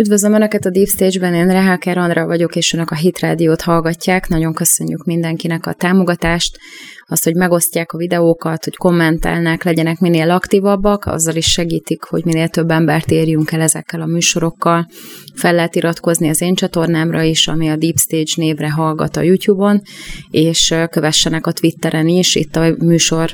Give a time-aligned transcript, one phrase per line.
[0.00, 4.28] Üdvözlöm Önöket a Deep Stage-ben, én Reháker Andra vagyok, és Önök a Hit Rádiót hallgatják.
[4.28, 6.58] Nagyon köszönjük mindenkinek a támogatást,
[7.06, 12.48] azt, hogy megosztják a videókat, hogy kommentelnek, legyenek minél aktívabbak, azzal is segítik, hogy minél
[12.48, 14.86] több embert érjünk el ezekkel a műsorokkal.
[15.34, 19.82] Fel lehet iratkozni az én csatornámra is, ami a Deep Stage névre hallgat a YouTube-on,
[20.30, 23.30] és kövessenek a Twitteren is, itt a műsor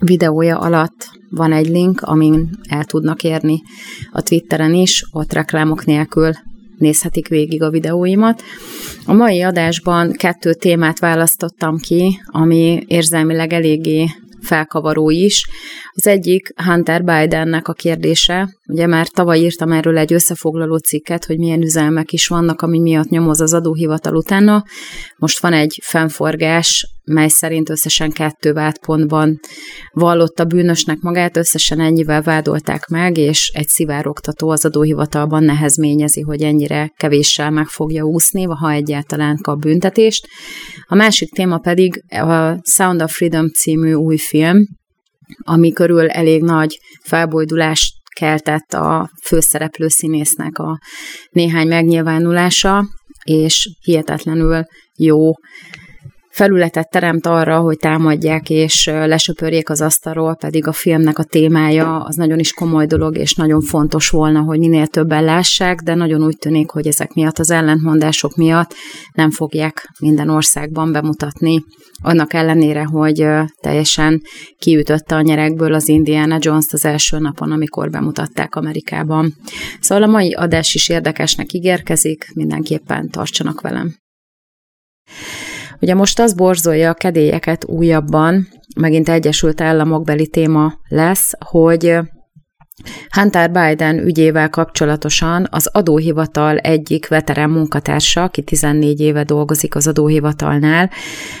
[0.00, 3.62] videója alatt van egy link, amin el tudnak érni
[4.12, 6.32] a Twitteren is, ott reklámok nélkül
[6.78, 8.42] nézhetik végig a videóimat.
[9.06, 14.06] A mai adásban kettő témát választottam ki, ami érzelmileg eléggé
[14.40, 15.46] felkavaró is.
[15.92, 18.56] Az egyik Hunter Bidennek a kérdése.
[18.68, 23.08] Ugye már tavaly írtam erről egy összefoglaló cikket, hogy milyen üzelmek is vannak, ami miatt
[23.08, 24.64] nyomoz az adóhivatal utána.
[25.16, 29.40] Most van egy fennforgás, mely szerint összesen kettő vádpontban
[29.92, 36.92] vallotta bűnösnek magát, összesen ennyivel vádolták meg, és egy szivárogtató az adóhivatalban nehezményezi, hogy ennyire
[36.96, 40.26] kevéssel meg fogja úszni, ha egyáltalán kap büntetést.
[40.86, 44.58] A másik téma pedig a Sound of Freedom című új film,
[45.38, 50.78] ami körül elég nagy felbojdulást keltett a főszereplő színésznek a
[51.30, 52.84] néhány megnyilvánulása,
[53.24, 54.64] és hihetetlenül
[54.96, 55.32] jó
[56.34, 62.14] felületet teremt arra, hogy támadják és lesöpörjék az asztalról, pedig a filmnek a témája az
[62.14, 66.36] nagyon is komoly dolog, és nagyon fontos volna, hogy minél többen lássák, de nagyon úgy
[66.38, 68.74] tűnik, hogy ezek miatt, az ellentmondások miatt
[69.12, 71.64] nem fogják minden országban bemutatni.
[72.02, 73.26] Annak ellenére, hogy
[73.60, 74.20] teljesen
[74.58, 79.34] kiütötte a nyerekből az Indiana Jones az első napon, amikor bemutatták Amerikában.
[79.80, 83.94] Szóval a mai adás is érdekesnek ígérkezik, mindenképpen tartsanak velem.
[85.80, 91.98] Ugye most az borzolja a kedélyeket újabban, megint Egyesült Államokbeli téma lesz, hogy
[93.10, 100.90] Hunter Biden ügyével kapcsolatosan az adóhivatal egyik veterán munkatársa, aki 14 éve dolgozik az adóhivatalnál,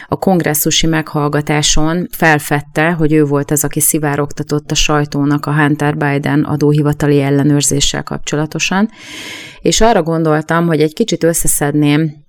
[0.08, 6.44] a kongresszusi meghallgatáson felfedte, hogy ő volt az, aki szivárogtatott a sajtónak a Hunter Biden
[6.44, 8.90] adóhivatali ellenőrzéssel kapcsolatosan,
[9.60, 12.23] és arra gondoltam, hogy egy kicsit összeszedném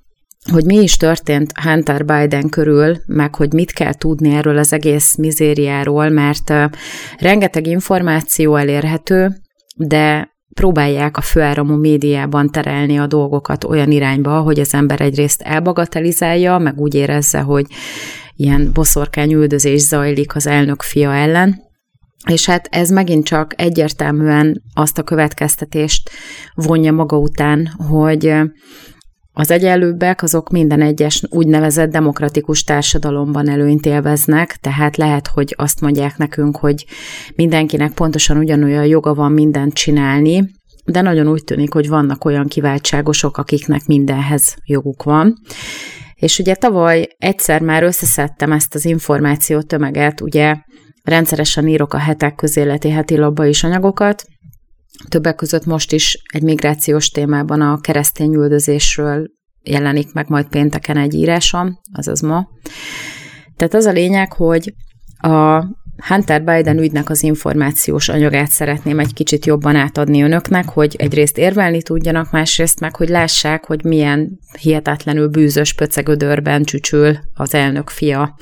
[0.52, 5.16] hogy mi is történt Hunter Biden körül, meg hogy mit kell tudni erről az egész
[5.16, 6.54] mizériáról, mert
[7.18, 9.36] rengeteg információ elérhető,
[9.76, 16.58] de próbálják a főáramú médiában terelni a dolgokat olyan irányba, hogy az ember egyrészt elbagatelizálja,
[16.58, 17.66] meg úgy érezze, hogy
[18.36, 21.64] ilyen boszorkány üldözés zajlik az elnök fia ellen,
[22.28, 26.10] és hát ez megint csak egyértelműen azt a következtetést
[26.54, 28.34] vonja maga után, hogy
[29.38, 36.18] az egyenlőbbek azok minden egyes úgynevezett demokratikus társadalomban előnyt élveznek, tehát lehet, hogy azt mondják
[36.18, 36.86] nekünk, hogy
[37.36, 40.50] mindenkinek pontosan ugyanolyan joga van mindent csinálni,
[40.86, 45.36] de nagyon úgy tűnik, hogy vannak olyan kiváltságosok, akiknek mindenhez joguk van.
[46.16, 50.56] És ugye tavaly egyszer már összeszedtem ezt az információ tömeget, ugye
[51.04, 54.24] rendszeresen írok a hetek közéleti heti labba is anyagokat,
[55.10, 59.28] Többek között most is egy migrációs témában a keresztény üldözésről
[59.64, 62.48] jelenik meg majd pénteken egy írásom, azaz ma.
[63.56, 64.74] Tehát az a lényeg, hogy
[65.18, 65.64] a
[66.08, 71.82] Hunter Biden ügynek az információs anyagát szeretném egy kicsit jobban átadni önöknek, hogy egyrészt érvelni
[71.82, 78.36] tudjanak, másrészt meg, hogy lássák, hogy milyen hihetetlenül bűzös pöcegödörben csücsül az elnök fia,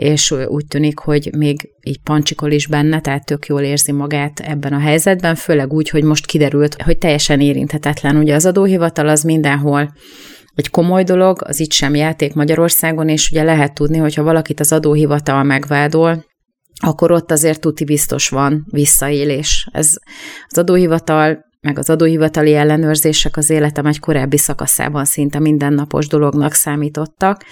[0.00, 4.72] és úgy tűnik, hogy még így pancsikol is benne, tehát tök jól érzi magát ebben
[4.72, 8.16] a helyzetben, főleg úgy, hogy most kiderült, hogy teljesen érinthetetlen.
[8.16, 9.92] Ugye az adóhivatal az mindenhol
[10.54, 14.72] egy komoly dolog, az itt sem játék Magyarországon, és ugye lehet tudni, hogyha valakit az
[14.72, 16.24] adóhivatal megvádol,
[16.82, 19.68] akkor ott azért tuti biztos van visszaélés.
[19.72, 19.88] Ez
[20.48, 27.44] az adóhivatal meg az adóhivatali ellenőrzések az életem egy korábbi szakaszában szinte mindennapos dolognak számítottak,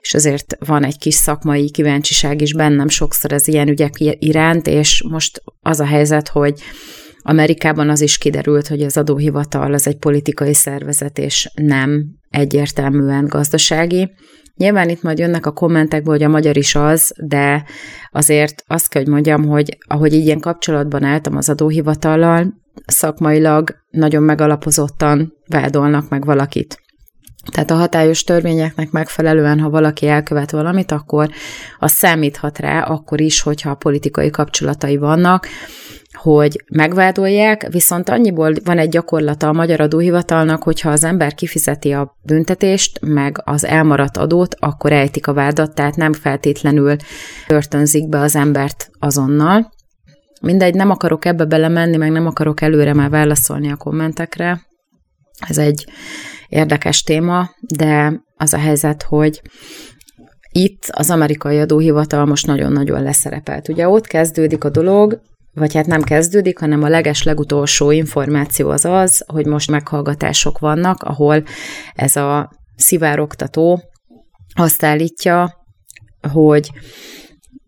[0.00, 5.04] és azért van egy kis szakmai kíváncsiság is bennem sokszor az ilyen ügyek iránt, és
[5.08, 6.60] most az a helyzet, hogy
[7.22, 14.10] Amerikában az is kiderült, hogy az adóhivatal az egy politikai szervezet, és nem egyértelműen gazdasági.
[14.56, 17.64] Nyilván itt majd jönnek a kommentekből, hogy a magyar is az, de
[18.10, 22.54] azért azt kell, hogy mondjam, hogy ahogy ilyen kapcsolatban álltam az adóhivatallal,
[22.86, 26.82] szakmailag nagyon megalapozottan vádolnak meg valakit.
[27.52, 31.28] Tehát a hatályos törvényeknek megfelelően, ha valaki elkövet valamit, akkor
[31.78, 35.46] az számíthat rá, akkor is, hogyha politikai kapcsolatai vannak,
[36.12, 42.16] hogy megvádolják, viszont annyiból van egy gyakorlata a magyar adóhivatalnak, hogyha az ember kifizeti a
[42.22, 46.96] büntetést, meg az elmaradt adót, akkor ejtik a vádat, tehát nem feltétlenül
[47.48, 49.72] börtönzik be az embert azonnal.
[50.40, 54.60] Mindegy, nem akarok ebbe belemenni, meg nem akarok előre már válaszolni a kommentekre.
[55.48, 55.86] Ez egy
[56.48, 59.42] érdekes téma, de az a helyzet, hogy
[60.52, 63.68] itt az amerikai adóhivatal most nagyon-nagyon leszerepelt.
[63.68, 65.20] Ugye ott kezdődik a dolog,
[65.54, 71.02] vagy hát nem kezdődik, hanem a leges legutolsó információ az az, hogy most meghallgatások vannak,
[71.02, 71.42] ahol
[71.94, 73.82] ez a szivároktató
[74.54, 75.54] azt állítja,
[76.32, 76.70] hogy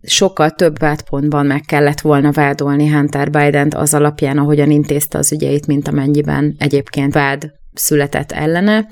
[0.02, 5.67] sokkal több vádpontban meg kellett volna vádolni Hunter Biden-t az alapján, ahogyan intézte az ügyeit,
[5.67, 8.87] mint amennyiben egyébként vád született ellene,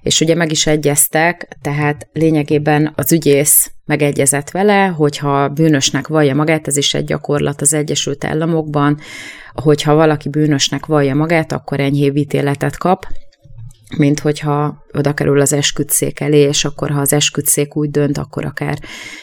[0.00, 6.66] és ugye meg is egyeztek, tehát lényegében az ügyész megegyezett vele, hogyha bűnösnek vallja magát,
[6.66, 8.98] ez is egy gyakorlat az Egyesült Államokban,
[9.52, 13.06] hogyha valaki bűnösnek vallja magát, akkor enyhébb ítéletet kap,
[13.96, 18.44] mint hogyha oda kerül az esküdszék elé, és akkor, ha az esküdszék úgy dönt, akkor
[18.44, 18.78] akár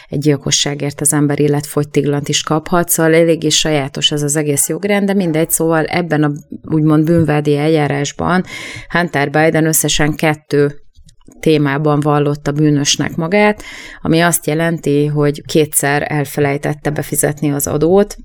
[0.09, 5.13] egy gyilkosságért az ember életfogytiglant is kaphat, szóval eléggé sajátos ez az egész jogrend, de
[5.13, 6.31] mindegy, szóval ebben a
[6.71, 8.43] úgymond bűnvádi eljárásban
[8.89, 10.75] Hunter Biden összesen kettő
[11.39, 13.63] témában vallotta bűnösnek magát,
[14.01, 18.15] ami azt jelenti, hogy kétszer elfelejtette befizetni az adót,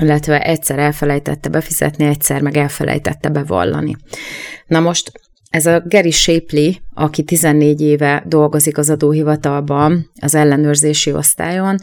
[0.00, 3.96] illetve egyszer elfelejtette befizetni, egyszer meg elfelejtette bevallani.
[4.66, 5.12] Na most
[5.52, 11.76] ez a Gary Shapley, aki 14 éve dolgozik az adóhivatalban, az ellenőrzési osztályon,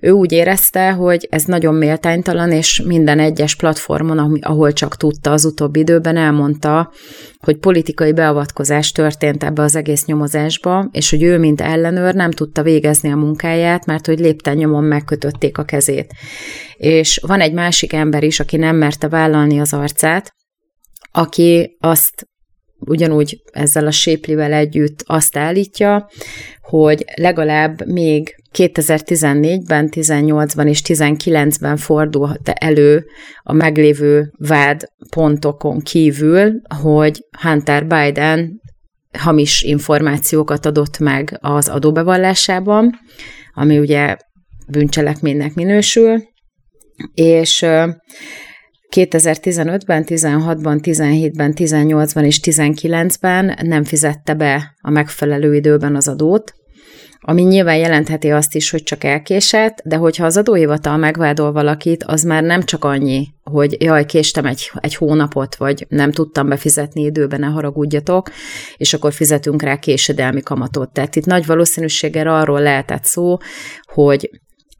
[0.00, 5.44] ő úgy érezte, hogy ez nagyon méltánytalan, és minden egyes platformon, ahol csak tudta az
[5.44, 6.92] utóbbi időben, elmondta,
[7.40, 12.62] hogy politikai beavatkozás történt ebbe az egész nyomozásba, és hogy ő, mint ellenőr nem tudta
[12.62, 16.12] végezni a munkáját, mert hogy lépten nyomon megkötötték a kezét.
[16.76, 20.32] És van egy másik ember is, aki nem merte vállalni az arcát,
[21.12, 22.26] aki azt
[22.86, 26.08] ugyanúgy ezzel a séplivel együtt azt állítja,
[26.62, 33.04] hogy legalább még 2014-ben, 18-ban és 19-ben fordult elő
[33.42, 36.52] a meglévő vád pontokon kívül,
[36.82, 38.60] hogy Hunter Biden
[39.18, 42.98] hamis információkat adott meg az adóbevallásában,
[43.54, 44.16] ami ugye
[44.68, 46.22] bűncselekménynek minősül,
[47.14, 47.66] és
[48.94, 56.54] 2015-ben, 16-ban, 17-ben, 18-ban és 19-ben nem fizette be a megfelelő időben az adót,
[57.26, 62.22] ami nyilván jelentheti azt is, hogy csak elkésett, de hogyha az adóhivatal megvádol valakit, az
[62.22, 67.40] már nem csak annyi, hogy jaj, késtem egy, egy hónapot, vagy nem tudtam befizetni időben,
[67.40, 68.30] ne haragudjatok,
[68.76, 70.92] és akkor fizetünk rá késedelmi kamatot.
[70.92, 73.36] Tehát itt nagy valószínűséggel arról lehetett szó,
[73.82, 74.30] hogy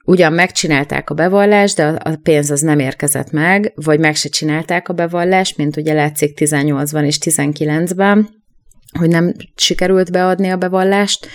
[0.05, 4.89] ugyan megcsinálták a bevallást, de a pénz az nem érkezett meg, vagy meg se csinálták
[4.89, 8.29] a bevallást, mint ugye látszik 18-ban és 19-ben,
[8.99, 11.29] hogy nem sikerült beadni a bevallást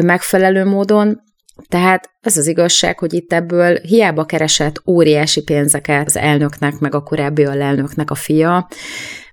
[0.00, 1.20] megfelelő módon,
[1.68, 7.02] tehát az az igazság, hogy itt ebből hiába keresett óriási pénzeket az elnöknek, meg a
[7.02, 8.68] korábbi alelnöknek a fia,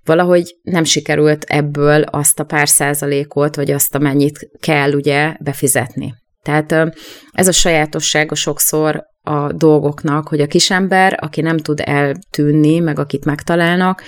[0.03, 6.13] valahogy nem sikerült ebből azt a pár százalékot, vagy azt, amennyit kell ugye befizetni.
[6.45, 6.93] Tehát
[7.31, 13.25] ez a sajátossága sokszor a dolgoknak, hogy a kisember, aki nem tud eltűnni, meg akit
[13.25, 14.03] megtalálnak,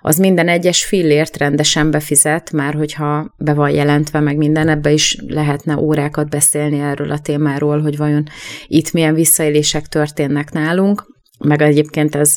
[0.00, 5.16] az minden egyes fillért rendesen befizet, már hogyha be van jelentve, meg minden, ebbe is
[5.26, 8.24] lehetne órákat beszélni erről a témáról, hogy vajon
[8.66, 11.04] itt milyen visszaélések történnek nálunk,
[11.38, 12.36] meg egyébként ez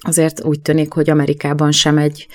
[0.00, 2.26] azért úgy tűnik, hogy Amerikában sem egy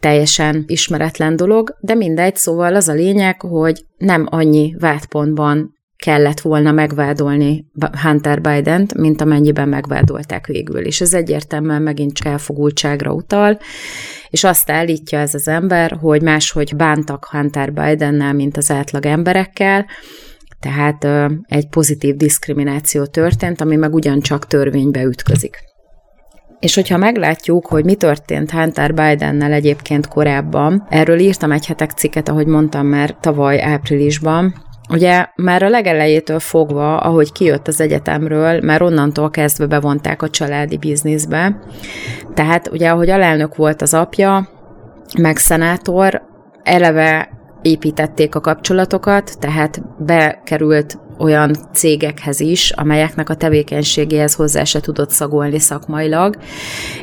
[0.00, 6.72] teljesen ismeretlen dolog, de mindegy, szóval az a lényeg, hogy nem annyi vádpontban kellett volna
[6.72, 7.66] megvádolni
[8.02, 10.80] Hunter Biden-t, mint amennyiben megvádolták végül.
[10.80, 13.58] És ez egyértelműen megint csak elfogultságra utal,
[14.28, 19.86] és azt állítja ez az ember, hogy máshogy bántak Hunter Bidennel, mint az átlag emberekkel,
[20.60, 25.58] tehát egy pozitív diszkrimináció történt, ami meg ugyancsak törvénybe ütközik.
[26.60, 32.28] És hogyha meglátjuk, hogy mi történt Hunter Bidennel egyébként korábban, erről írtam egy hetek cikket,
[32.28, 38.82] ahogy mondtam már tavaly áprilisban, Ugye már a legelejétől fogva, ahogy kijött az egyetemről, már
[38.82, 41.60] onnantól kezdve bevonták a családi bizniszbe.
[42.34, 44.48] Tehát ugye, ahogy alelnök volt az apja,
[45.18, 46.22] meg szenátor,
[46.62, 47.28] eleve
[47.62, 55.58] építették a kapcsolatokat, tehát bekerült olyan cégekhez is, amelyeknek a tevékenységéhez hozzá se tudott szagolni
[55.58, 56.36] szakmailag,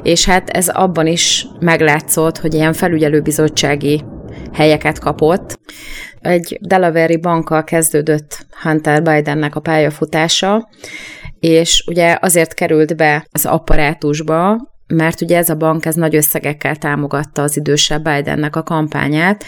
[0.03, 4.03] és hát ez abban is meglátszott, hogy ilyen felügyelőbizottsági
[4.53, 5.59] helyeket kapott,
[6.21, 10.69] egy Delaware-i bankkal kezdődött Hunter Bidennek a pályafutása,
[11.39, 14.57] és ugye azért került be az apparátusba,
[14.93, 19.43] mert ugye ez a bank ez nagy összegekkel támogatta az idősebb Bidennek a kampányát,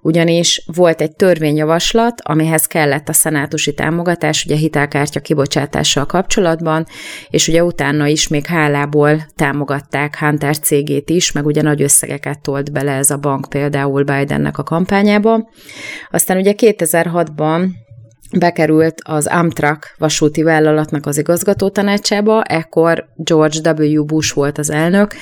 [0.00, 6.86] ugyanis volt egy törvényjavaslat, amihez kellett a szenátusi támogatás, ugye hitelkártya kibocsátással kapcsolatban,
[7.30, 12.72] és ugye utána is még hálából támogatták Hunter cégét is, meg ugye nagy összegeket tolt
[12.72, 15.48] bele ez a bank például Bidennek a kampányába.
[16.10, 17.68] Aztán ugye 2006-ban
[18.38, 24.04] bekerült az Amtrak vasúti vállalatnak az igazgató tanácsába, ekkor George W.
[24.04, 25.14] Bush volt az elnök,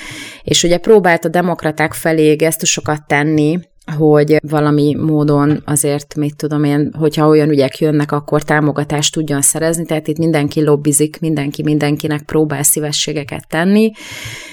[0.43, 3.59] és ugye próbált a demokraták felé gesztusokat tenni,
[3.97, 9.85] hogy valami módon azért, mit tudom én, hogyha olyan ügyek jönnek, akkor támogatást tudjon szerezni,
[9.85, 13.91] tehát itt mindenki lobbizik, mindenki mindenkinek próbál szívességeket tenni,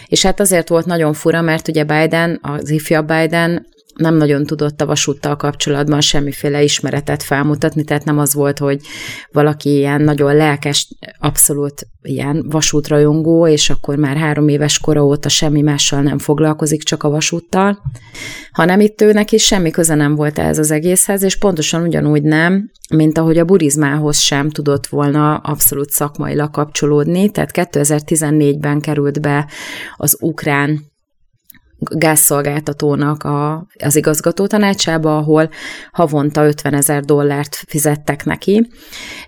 [0.07, 4.81] és hát azért volt nagyon fura, mert ugye Biden, az ifjabb Biden nem nagyon tudott
[4.81, 8.81] a vasúttal kapcsolatban semmiféle ismeretet felmutatni, tehát nem az volt, hogy
[9.33, 10.89] valaki ilyen nagyon lelkes,
[11.19, 17.03] abszolút ilyen vasútrajongó, és akkor már három éves kora óta semmi mással nem foglalkozik, csak
[17.03, 17.79] a vasúttal,
[18.53, 22.71] hanem itt őnek is semmi köze nem volt ehhez az egészhez, és pontosan ugyanúgy nem,
[22.95, 29.49] mint ahogy a burizmához sem tudott volna abszolút szakmailag kapcsolódni, tehát 2014-ben került be
[29.97, 30.95] az ukrán
[31.79, 35.51] gázszolgáltatónak a, az igazgató tanácsába, ahol
[35.93, 38.71] havonta 50 ezer dollárt fizettek neki,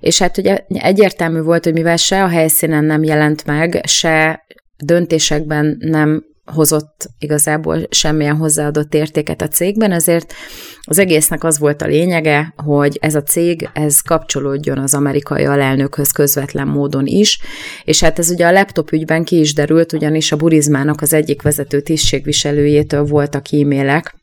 [0.01, 4.45] és hát ugye egyértelmű volt, hogy mivel se a helyszínen nem jelent meg, se
[4.85, 10.35] döntésekben nem hozott igazából semmilyen hozzáadott értéket a cégben, ezért
[10.81, 16.11] az egésznek az volt a lényege, hogy ez a cég, ez kapcsolódjon az amerikai alelnökhöz
[16.11, 17.41] közvetlen módon is,
[17.85, 21.43] és hát ez ugye a laptop ügyben ki is derült, ugyanis a Burizmának az egyik
[21.43, 24.15] vezető tisztségviselőjétől voltak e-mailek,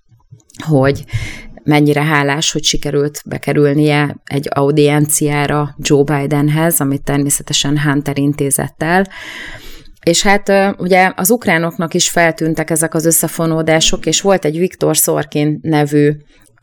[0.67, 1.03] hogy
[1.63, 9.07] mennyire hálás, hogy sikerült bekerülnie egy audienciára Joe Bidenhez, amit természetesen Hunter intézett el,
[10.05, 15.59] és hát ugye az ukránoknak is feltűntek ezek az összefonódások, és volt egy Viktor Szorkin
[15.61, 16.11] nevű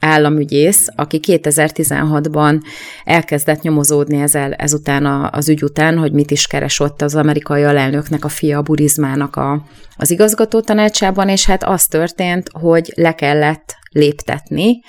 [0.01, 2.61] államügyész, aki 2016-ban
[3.05, 8.25] elkezdett nyomozódni ezzel, ezután a, az ügy után, hogy mit is keresott az amerikai alelnöknek
[8.25, 9.65] a fia a Burizmának a,
[9.97, 14.81] az igazgató tanácsában, és hát az történt, hogy le kellett léptetni,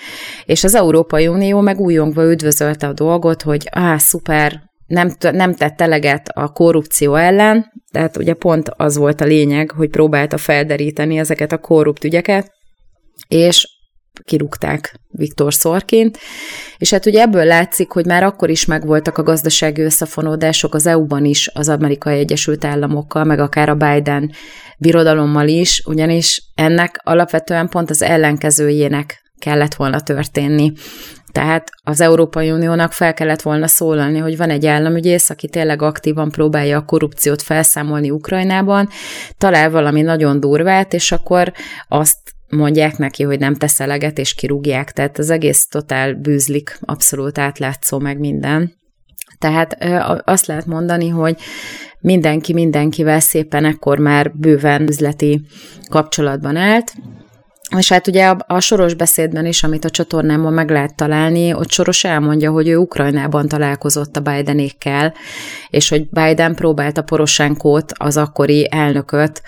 [0.46, 5.82] és az Európai Unió meg újongva üdvözölte a dolgot, hogy á, szuper, nem, nem tett
[5.82, 11.52] eleget a korrupció ellen, tehát ugye pont az volt a lényeg, hogy próbálta felderíteni ezeket
[11.52, 12.52] a korrupt ügyeket,
[13.28, 13.68] és
[14.24, 16.18] kirúgták Viktor Szorként,
[16.78, 21.26] és hát ugye ebből látszik, hogy már akkor is megvoltak a gazdasági összefonódások az EU-ban
[21.26, 24.32] is, az Amerikai Egyesült Államokkal, meg akár a Biden
[24.78, 30.72] birodalommal is, ugyanis ennek alapvetően pont az ellenkezőjének kellett volna történni.
[31.34, 36.32] Tehát az Európai Uniónak fel kellett volna szólalni, hogy van egy államügyész, aki tényleg aktívan
[36.32, 38.90] próbálja a korrupciót felszámolni Ukrajnában,
[39.38, 41.54] talál valami nagyon durvát, és akkor
[41.88, 42.18] azt
[42.50, 44.92] mondják neki, hogy nem tesz eleget, és kirúgják.
[44.92, 48.74] Tehát az egész totál bűzlik, abszolút átlátszó meg minden.
[49.40, 49.78] Tehát
[50.26, 51.38] azt lehet mondani, hogy
[52.00, 55.46] mindenki mindenkivel szépen ekkor már bőven üzleti
[55.90, 56.94] kapcsolatban állt,
[57.78, 61.72] és hát ugye a, a Soros beszédben is, amit a csatornámon meg lehet találni, ott
[61.72, 65.14] Soros elmondja, hogy ő Ukrajnában találkozott a Bidenékkel,
[65.70, 69.42] és hogy Biden próbálta Poroshenkót, az akkori elnököt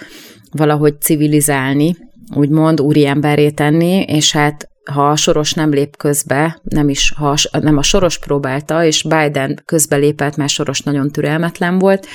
[0.51, 1.95] valahogy civilizálni,
[2.35, 7.59] úgymond úriemberé tenni, és hát ha a Soros nem lép közbe, nem is, ha a,
[7.59, 12.07] nem a Soros próbálta, és Biden közbelépett, mert Soros nagyon türelmetlen volt.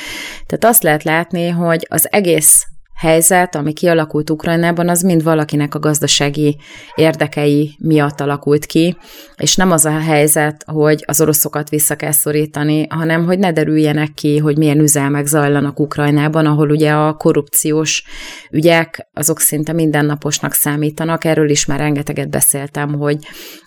[0.47, 2.67] Tehát azt lehet látni, hogy az egész
[3.01, 6.57] helyzet, ami kialakult Ukrajnában, az mind valakinek a gazdasági
[6.95, 8.97] érdekei miatt alakult ki,
[9.37, 14.15] és nem az a helyzet, hogy az oroszokat vissza kell szorítani, hanem hogy ne derüljenek
[14.15, 18.05] ki, hogy milyen üzelmek zajlanak Ukrajnában, ahol ugye a korrupciós
[18.51, 21.25] ügyek, azok szinte mindennaposnak számítanak.
[21.25, 23.17] Erről is már rengeteget beszéltem, hogy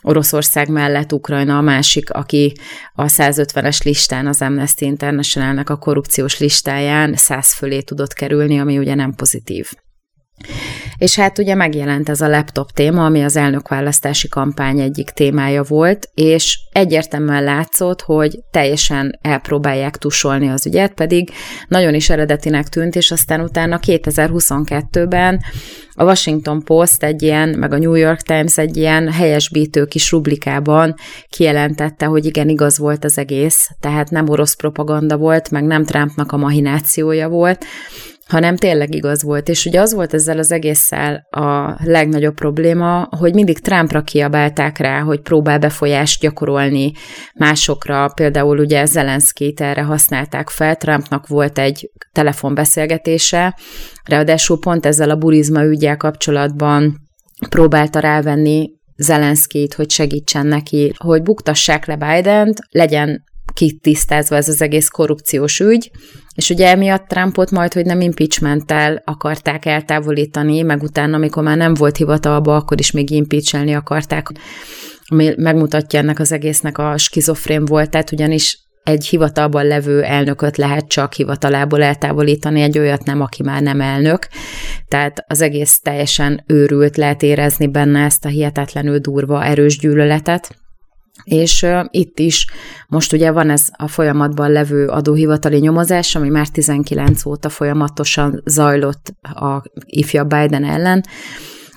[0.01, 2.53] Oroszország mellett Ukrajna a másik, aki
[2.95, 8.95] a 150-es listán, az Amnesty Internationalnek a korrupciós listáján 100 fölé tudott kerülni, ami ugye
[8.95, 9.69] nem pozitív.
[10.97, 16.09] És hát ugye megjelent ez a laptop téma, ami az elnökválasztási kampány egyik témája volt,
[16.13, 21.29] és egyértelműen látszott, hogy teljesen elpróbálják tusolni az ügyet, pedig
[21.67, 25.41] nagyon is eredetinek tűnt, és aztán utána 2022-ben
[25.93, 30.95] a Washington Post egy ilyen, meg a New York Times egy ilyen helyesbítő kis rublikában
[31.29, 36.31] kijelentette, hogy igen, igaz volt az egész, tehát nem orosz propaganda volt, meg nem Trumpnak
[36.31, 37.65] a mahinációja volt,
[38.27, 39.49] hanem tényleg igaz volt.
[39.49, 44.99] És ugye az volt ezzel az egésszel a legnagyobb probléma, hogy mindig Trumpra kiabálták rá,
[44.99, 46.91] hogy próbál befolyást gyakorolni
[47.35, 53.57] másokra, például ugye Zelenszkit erre használták fel, Trumpnak volt egy telefonbeszélgetése,
[54.03, 57.01] ráadásul pont ezzel a burizma ügyel kapcsolatban
[57.49, 64.87] próbálta rávenni Zelenszkit, hogy segítsen neki, hogy buktassák le Biden-t, legyen kitisztázva ez az egész
[64.87, 65.91] korrupciós ügy,
[66.35, 71.73] és ugye emiatt Trumpot majd, hogy nem impeachmenttel akarták eltávolítani, meg utána, amikor már nem
[71.73, 74.27] volt hivatalba, akkor is még impeachelni akarták,
[75.07, 81.13] ami megmutatja ennek az egésznek a skizofrén voltát, ugyanis egy hivatalban levő elnököt lehet csak
[81.13, 84.27] hivatalából eltávolítani, egy olyat nem, aki már nem elnök.
[84.87, 90.62] Tehát az egész teljesen őrült, lehet érezni benne ezt a hihetetlenül durva, erős gyűlöletet.
[91.23, 92.47] És itt is
[92.87, 99.13] most ugye van ez a folyamatban levő adóhivatali nyomozás, ami már 19 óta folyamatosan zajlott
[99.21, 101.03] a ifja Biden ellen,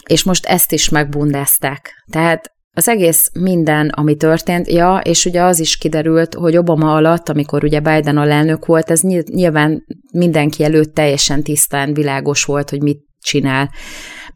[0.07, 2.05] és most ezt is megbundázták.
[2.11, 7.29] Tehát az egész minden, ami történt, ja, és ugye az is kiderült, hogy Obama alatt,
[7.29, 12.99] amikor ugye Biden alelnök volt, ez nyilván mindenki előtt teljesen tisztán világos volt, hogy mit
[13.21, 13.71] csinál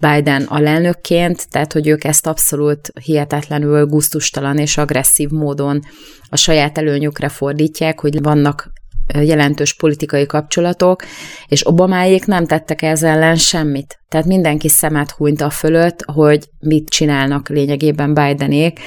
[0.00, 5.80] Biden alelnökként, tehát hogy ők ezt abszolút hihetetlenül guztustalan és agresszív módon
[6.28, 8.72] a saját előnyükre fordítják, hogy vannak
[9.18, 11.02] jelentős politikai kapcsolatok,
[11.48, 13.98] és Obamáék nem tettek ez ellen semmit.
[14.08, 18.80] Tehát mindenki szemet hunyt a fölött, hogy mit csinálnak lényegében Bidenék.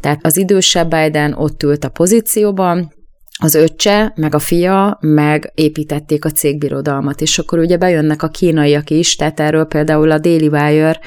[0.00, 2.92] Tehát az idősebb Biden ott ült a pozícióban,
[3.40, 8.90] az öccse, meg a fia, meg építették a cégbirodalmat, és akkor ugye bejönnek a kínaiak
[8.90, 11.00] is, tehát erről például a Daily Wire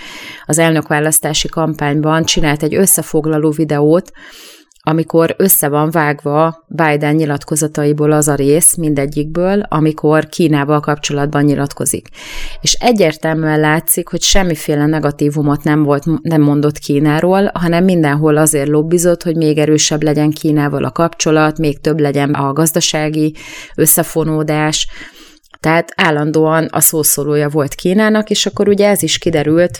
[0.45, 4.11] az elnökválasztási kampányban csinált egy összefoglaló videót,
[4.85, 12.07] amikor össze van vágva Biden nyilatkozataiból az a rész mindegyikből, amikor Kínával kapcsolatban nyilatkozik.
[12.61, 19.23] És egyértelműen látszik, hogy semmiféle negatívumot nem volt, nem mondott Kínáról, hanem mindenhol azért lobbizott,
[19.23, 23.35] hogy még erősebb legyen Kínával a kapcsolat, még több legyen a gazdasági
[23.75, 24.87] összefonódás,
[25.59, 29.79] tehát állandóan a szószólója volt Kínának, és akkor ugye ez is kiderült,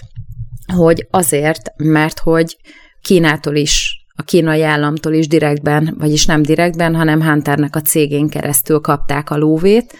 [0.74, 2.57] hogy azért, mert hogy
[3.01, 8.79] Kínától is a kínai államtól is direktben, vagyis nem direktben, hanem Hunternek a cégén keresztül
[8.79, 9.93] kapták a lóvét,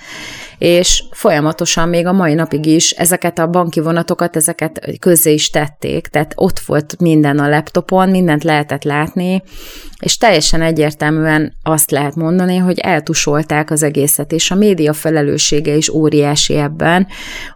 [0.57, 6.07] és folyamatosan még a mai napig is ezeket a banki vonatokat, ezeket közzé is tették,
[6.07, 9.43] tehát ott volt minden a laptopon, mindent lehetett látni,
[10.00, 15.89] és teljesen egyértelműen azt lehet mondani, hogy eltusolták az egészet, és a média felelőssége is
[15.89, 17.07] óriási ebben,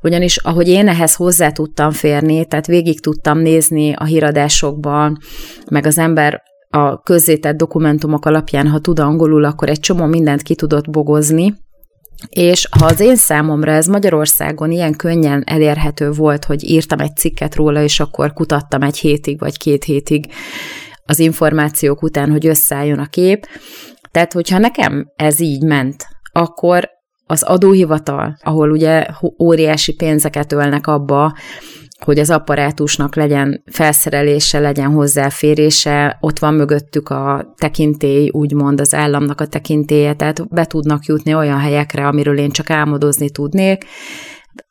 [0.01, 5.17] ugyanis ahogy én ehhez hozzá tudtam férni, tehát végig tudtam nézni a híradásokban,
[5.69, 10.55] meg az ember a közzétett dokumentumok alapján, ha tud angolul, akkor egy csomó mindent ki
[10.55, 11.53] tudott bogozni,
[12.29, 17.55] és ha az én számomra ez Magyarországon ilyen könnyen elérhető volt, hogy írtam egy cikket
[17.55, 20.25] róla, és akkor kutattam egy hétig vagy két hétig
[21.05, 23.47] az információk után, hogy összeálljon a kép.
[24.11, 26.89] Tehát, hogyha nekem ez így ment, akkor
[27.25, 29.05] az adóhivatal, ahol ugye
[29.39, 31.33] óriási pénzeket ölnek abba,
[32.03, 39.41] hogy az apparátusnak legyen felszerelése, legyen hozzáférése, ott van mögöttük a tekintély, úgymond az államnak
[39.41, 43.85] a tekintélye, tehát be tudnak jutni olyan helyekre, amiről én csak álmodozni tudnék,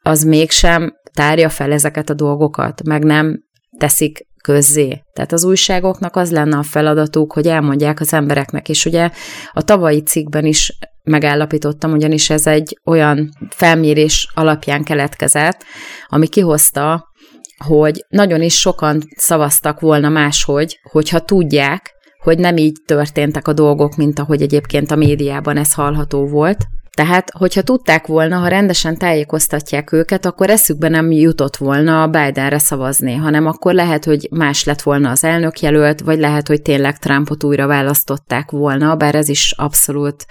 [0.03, 3.39] az mégsem tárja fel ezeket a dolgokat, meg nem
[3.79, 5.03] teszik közzé.
[5.13, 9.11] Tehát az újságoknak az lenne a feladatuk, hogy elmondják az embereknek, és ugye
[9.53, 15.65] a tavalyi cikkben is megállapítottam, ugyanis ez egy olyan felmérés alapján keletkezett,
[16.07, 17.15] ami kihozta,
[17.65, 23.97] hogy nagyon is sokan szavaztak volna máshogy, hogyha tudják, hogy nem így történtek a dolgok,
[23.97, 26.67] mint ahogy egyébként a médiában ez hallható volt.
[26.97, 32.59] Tehát, hogyha tudták volna, ha rendesen tájékoztatják őket, akkor eszükbe nem jutott volna a Bidenre
[32.59, 37.45] szavazni, hanem akkor lehet, hogy más lett volna az elnökjelölt, vagy lehet, hogy tényleg Trumpot
[37.45, 40.27] újra választották volna, bár ez is abszolút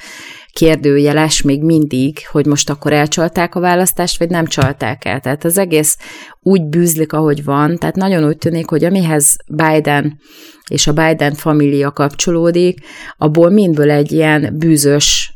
[0.59, 5.19] kérdőjeles még mindig, hogy most akkor elcsalták a választást, vagy nem csalták el.
[5.19, 5.97] Tehát az egész
[6.41, 10.19] úgy bűzlik, ahogy van, tehát nagyon úgy tűnik, hogy amihez Biden
[10.69, 12.79] és a Biden família kapcsolódik,
[13.17, 15.33] abból mindből egy ilyen bűzös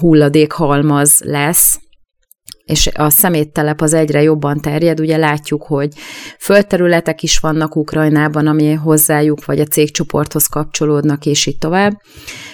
[0.00, 1.78] hulladékhalmaz lesz,
[2.64, 5.92] és a szeméttelep az egyre jobban terjed, ugye látjuk, hogy
[6.38, 11.92] földterületek is vannak Ukrajnában, ami hozzájuk, vagy a cégcsoporthoz kapcsolódnak, és így tovább.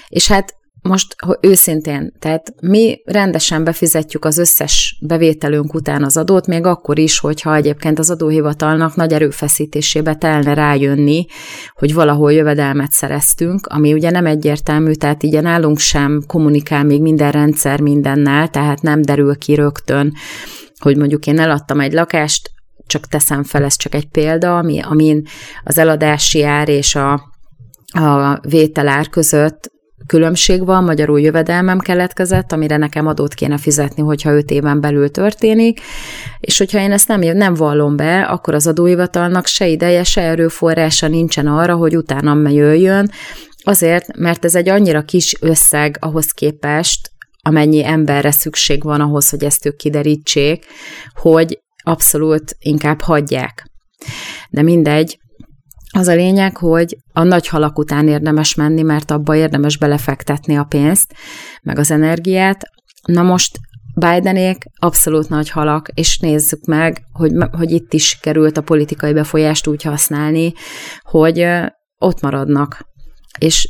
[0.08, 6.46] És hát most hogy őszintén, tehát mi rendesen befizetjük az összes bevételünk után az adót,
[6.46, 11.26] még akkor is, hogyha egyébként az adóhivatalnak nagy erőfeszítésébe telne rájönni,
[11.74, 17.30] hogy valahol jövedelmet szereztünk, ami ugye nem egyértelmű, tehát így nálunk sem kommunikál még minden
[17.30, 20.12] rendszer mindennel, tehát nem derül ki rögtön,
[20.78, 22.50] hogy mondjuk én eladtam egy lakást,
[22.86, 25.22] csak teszem fel, ez csak egy példa, ami, amin
[25.64, 27.12] az eladási ár és a,
[27.92, 29.70] a vételár között
[30.06, 35.80] különbség van, magyarul jövedelmem keletkezett, amire nekem adót kéne fizetni, hogyha öt éven belül történik,
[36.40, 41.08] és hogyha én ezt nem, nem vallom be, akkor az adóhivatalnak se ideje, se erőforrása
[41.08, 43.10] nincsen arra, hogy utána jöjjön,
[43.62, 47.10] azért, mert ez egy annyira kis összeg ahhoz képest,
[47.42, 50.66] amennyi emberre szükség van ahhoz, hogy ezt ők kiderítsék,
[51.14, 53.66] hogy abszolút inkább hagyják.
[54.50, 55.18] De mindegy,
[55.92, 60.64] az a lényeg, hogy a nagy halak után érdemes menni, mert abba érdemes belefektetni a
[60.64, 61.14] pénzt,
[61.62, 62.62] meg az energiát.
[63.06, 63.58] Na most
[63.94, 69.66] Bidenék abszolút nagy halak, és nézzük meg, hogy, hogy itt is került a politikai befolyást
[69.66, 70.52] úgy használni,
[71.02, 71.46] hogy
[71.98, 72.86] ott maradnak.
[73.38, 73.68] És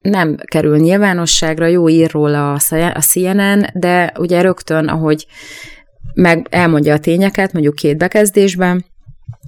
[0.00, 5.26] nem kerül nyilvánosságra, jó ír róla a CNN, de ugye rögtön, ahogy
[6.14, 8.84] meg elmondja a tényeket, mondjuk két bekezdésben,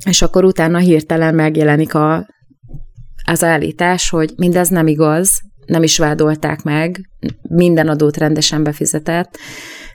[0.04, 2.26] és akkor utána hirtelen megjelenik a,
[3.24, 7.10] az állítás, hogy mindez nem igaz, nem is vádolták meg,
[7.42, 9.38] minden adót rendesen befizetett.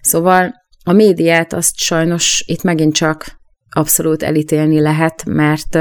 [0.02, 5.78] Szóval a médiát azt sajnos itt megint csak abszolút elítélni lehet, mert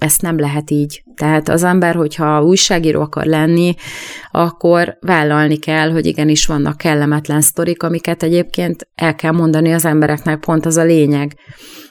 [0.00, 1.02] ezt nem lehet így.
[1.14, 3.74] Tehát az ember, hogyha újságíró akar lenni,
[4.30, 10.38] akkor vállalni kell, hogy igenis vannak kellemetlen sztorik, amiket egyébként el kell mondani az embereknek,
[10.40, 11.36] pont az a lényeg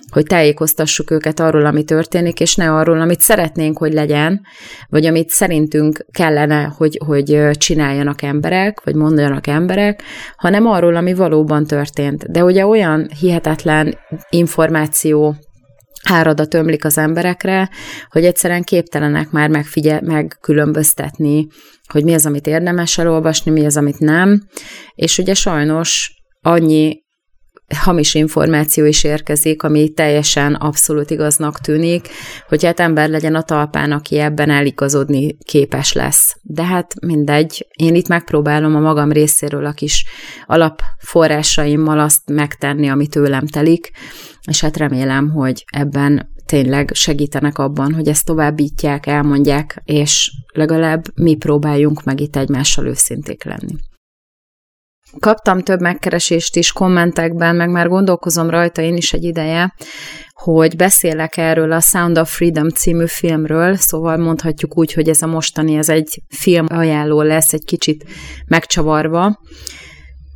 [0.10, 4.42] hogy tájékoztassuk őket arról, ami történik, és ne arról, amit szeretnénk, hogy legyen,
[4.90, 10.04] vagy amit szerintünk kellene, hogy, hogy csináljanak emberek, vagy mondjanak emberek,
[10.36, 12.32] hanem arról, ami valóban történt.
[12.32, 13.98] De ugye olyan hihetetlen
[14.30, 15.36] információ
[16.10, 17.70] áradat ömlik az emberekre,
[18.10, 21.48] hogy egyszerűen képtelenek már megfigyel, megkülönböztetni,
[21.92, 24.42] hogy mi az, amit érdemes elolvasni, mi az, amit nem,
[24.96, 27.08] és ugye sajnos annyi
[27.76, 32.08] hamis információ is érkezik, ami teljesen abszolút igaznak tűnik,
[32.48, 36.36] hogy hát ember legyen a talpán, aki ebben eligazodni képes lesz.
[36.42, 40.06] De hát mindegy, én itt megpróbálom a magam részéről a kis
[40.46, 43.92] alapforrásaimmal azt megtenni, ami tőlem telik,
[44.48, 51.36] és hát remélem, hogy ebben tényleg segítenek abban, hogy ezt továbbítják, elmondják, és legalább mi
[51.36, 53.76] próbáljunk meg itt egymással őszinték lenni.
[55.20, 59.74] Kaptam több megkeresést is kommentekben, meg már gondolkozom rajta én is egy ideje,
[60.34, 65.28] hogy beszélek erről a Sound of Freedom című filmről, szóval mondhatjuk úgy, hogy ez a
[65.28, 68.06] mostani, ez egy film ajánló lesz, egy kicsit
[68.48, 69.40] megcsavarva.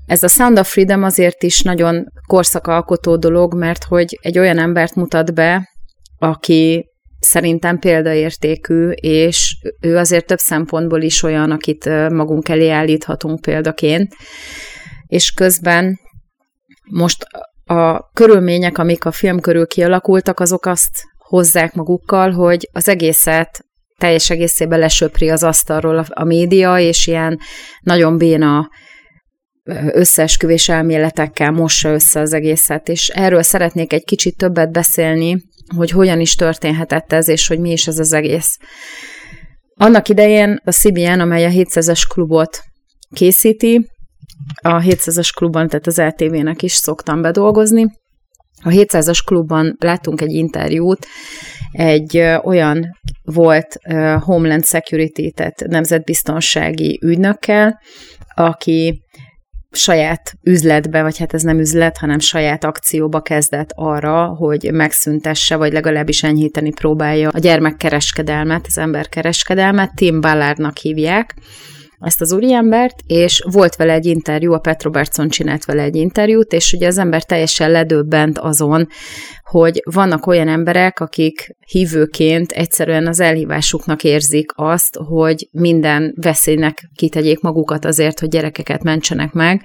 [0.06, 4.96] Ez a Sound of Freedom azért is nagyon korszakalkotó dolog, mert hogy egy olyan embert
[4.96, 5.70] mutat be,
[6.18, 6.86] aki
[7.24, 14.16] szerintem példaértékű, és ő azért több szempontból is olyan, akit magunk elé állíthatunk példaként,
[15.08, 16.00] és közben
[16.90, 17.26] most
[17.66, 23.66] a körülmények, amik a film körül kialakultak, azok azt hozzák magukkal, hogy az egészet
[23.98, 27.40] teljes egészében lesöpri az asztalról a média, és ilyen
[27.82, 28.70] nagyon béna
[29.92, 35.38] összeesküvés elméletekkel mossa össze az egészet, és erről szeretnék egy kicsit többet beszélni,
[35.76, 38.58] hogy hogyan is történhetett ez, és hogy mi is ez az egész.
[39.76, 42.62] Annak idején a CBN, amely a 700-es klubot
[43.14, 43.88] készíti,
[44.62, 47.86] a 700-as klubban, tehát az LTV-nek is szoktam bedolgozni.
[48.64, 51.08] A 700-as klubban láttunk egy interjút,
[51.72, 53.78] egy olyan volt
[54.20, 57.80] Homeland Security, tehát nemzetbiztonsági ügynökkel,
[58.36, 59.03] aki
[59.76, 65.74] saját üzletbe, vagy hát ez nem üzlet, hanem saját akcióba kezdett arra, hogy megszüntesse, vagy
[65.74, 69.92] legalábbis enyhíteni próbálja a gyermekkereskedelmet, az emberkereskedelmet.
[69.96, 71.36] Tim Ballardnak hívják
[72.04, 76.54] ezt az úriembert, és volt vele egy interjú, a Pet Robertson csinált vele egy interjút,
[76.54, 78.88] és ugye az ember teljesen ledöbbent azon,
[79.44, 87.40] hogy vannak olyan emberek, akik hívőként egyszerűen az elhívásuknak érzik azt, hogy minden veszélynek kitegyék
[87.40, 89.62] magukat azért, hogy gyerekeket mentsenek meg,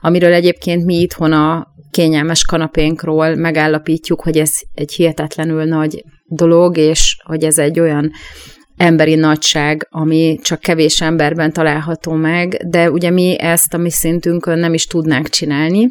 [0.00, 7.16] amiről egyébként mi itthon a kényelmes kanapénkról megállapítjuk, hogy ez egy hihetetlenül nagy dolog, és
[7.24, 8.10] hogy ez egy olyan
[8.76, 14.58] emberi nagyság, ami csak kevés emberben található meg, de ugye mi ezt a mi szintünkön
[14.58, 15.90] nem is tudnánk csinálni,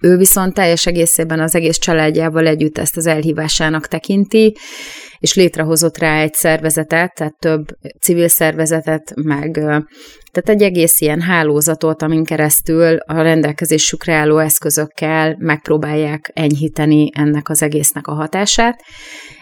[0.00, 4.56] Ő viszont teljes egészében az egész családjával együtt ezt az elhívásának tekinti,
[5.18, 7.66] és létrehozott rá egy szervezetet, tehát több
[8.00, 9.50] civil szervezetet, meg
[10.32, 17.62] tehát egy egész ilyen hálózatot, amin keresztül a rendelkezésükre álló eszközökkel megpróbálják enyhíteni ennek az
[17.62, 18.80] egésznek a hatását.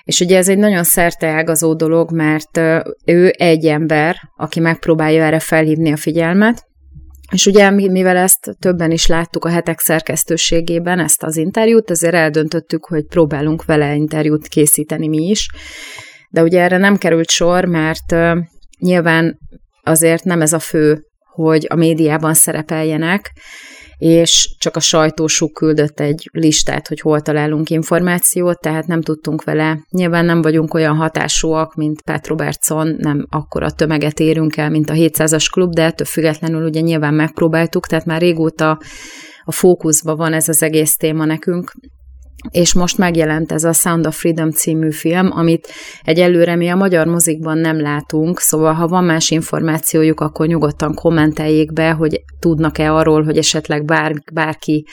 [0.04, 0.84] És ugye ez egy nagyon
[1.20, 2.60] ágazó dolog, mert
[3.04, 6.64] ő egy ember, aki megpróbálja erre felhívni a figyelmet,
[7.32, 12.84] és ugye, mivel ezt többen is láttuk a hetek szerkesztőségében, ezt az interjút, ezért eldöntöttük,
[12.84, 15.48] hogy próbálunk vele interjút készíteni mi is.
[16.30, 18.14] De ugye erre nem került sor, mert
[18.78, 19.38] nyilván
[19.82, 23.32] azért nem ez a fő, hogy a médiában szerepeljenek,
[23.98, 29.78] és csak a sajtósuk küldött egy listát, hogy hol találunk információt, tehát nem tudtunk vele.
[29.90, 34.94] Nyilván nem vagyunk olyan hatásúak, mint Pat Robertson, nem akkora tömeget érünk el, mint a
[34.94, 38.78] 700-as klub, de ettől függetlenül ugye nyilván megpróbáltuk, tehát már régóta
[39.44, 41.72] a fókuszban van ez az egész téma nekünk,
[42.50, 45.68] és most megjelent ez a Sound of Freedom című film, amit
[46.02, 51.72] egyelőre mi a magyar mozikban nem látunk, szóval ha van más információjuk, akkor nyugodtan kommenteljék
[51.72, 54.86] be, hogy tudnak-e arról, hogy esetleg bár, bárki,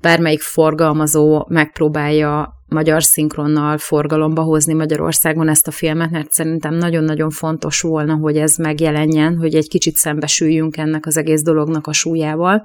[0.00, 7.80] bármelyik forgalmazó megpróbálja magyar szinkronnal forgalomba hozni Magyarországon ezt a filmet, mert szerintem nagyon-nagyon fontos
[7.80, 12.64] volna, hogy ez megjelenjen, hogy egy kicsit szembesüljünk ennek az egész dolognak a súlyával.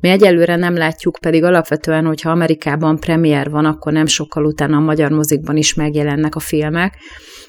[0.00, 4.80] Mi egyelőre nem látjuk, pedig alapvetően, hogyha Amerikában premier van, akkor nem sokkal utána a
[4.80, 6.94] magyar mozikban is megjelennek a filmek,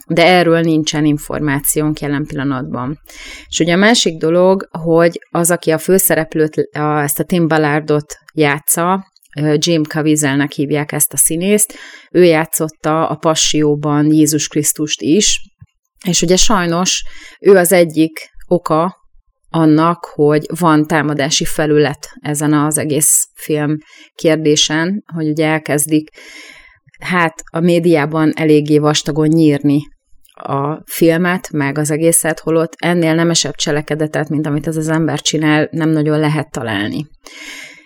[0.07, 2.99] de erről nincsen információnk jelen pillanatban.
[3.47, 9.05] És ugye a másik dolog, hogy az, aki a főszereplőt, ezt a Tim Ballardot játsza,
[9.35, 11.73] Jim Caviezelnek hívják ezt a színészt,
[12.11, 15.41] ő játszotta a Passió-ban Jézus Krisztust is,
[16.05, 17.03] és ugye sajnos
[17.39, 18.97] ő az egyik oka
[19.49, 23.77] annak, hogy van támadási felület ezen az egész film
[24.15, 26.09] kérdésen, hogy ugye elkezdik
[26.99, 29.81] hát a médiában eléggé vastagon nyírni
[30.33, 35.67] a filmet, meg az egészet, holott ennél nemesebb cselekedetet, mint amit ez az ember csinál,
[35.71, 37.07] nem nagyon lehet találni.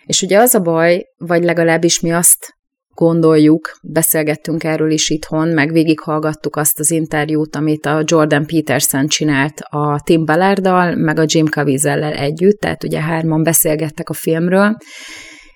[0.05, 2.55] És ugye az a baj, vagy legalábbis mi azt
[2.93, 9.59] gondoljuk, beszélgettünk erről is itthon, meg végighallgattuk azt az interjút, amit a Jordan Peterson csinált
[9.59, 14.77] a Tim Ballarddal, meg a Jim Caviezel együtt, tehát ugye hárman beszélgettek a filmről,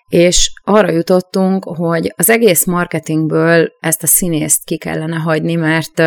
[0.07, 6.03] és arra jutottunk, hogy az egész marketingből ezt a színészt ki kellene hagyni, mert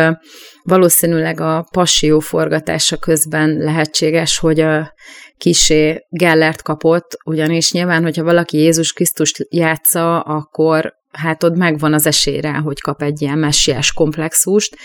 [0.63, 4.93] valószínűleg a passió forgatása közben lehetséges, hogy a
[5.37, 12.05] kisé Gellert kapott, ugyanis nyilván, hogyha valaki Jézus Krisztust játsza, akkor hát ott megvan az
[12.05, 14.77] esély rá, hogy kap egy ilyen messiás komplexust,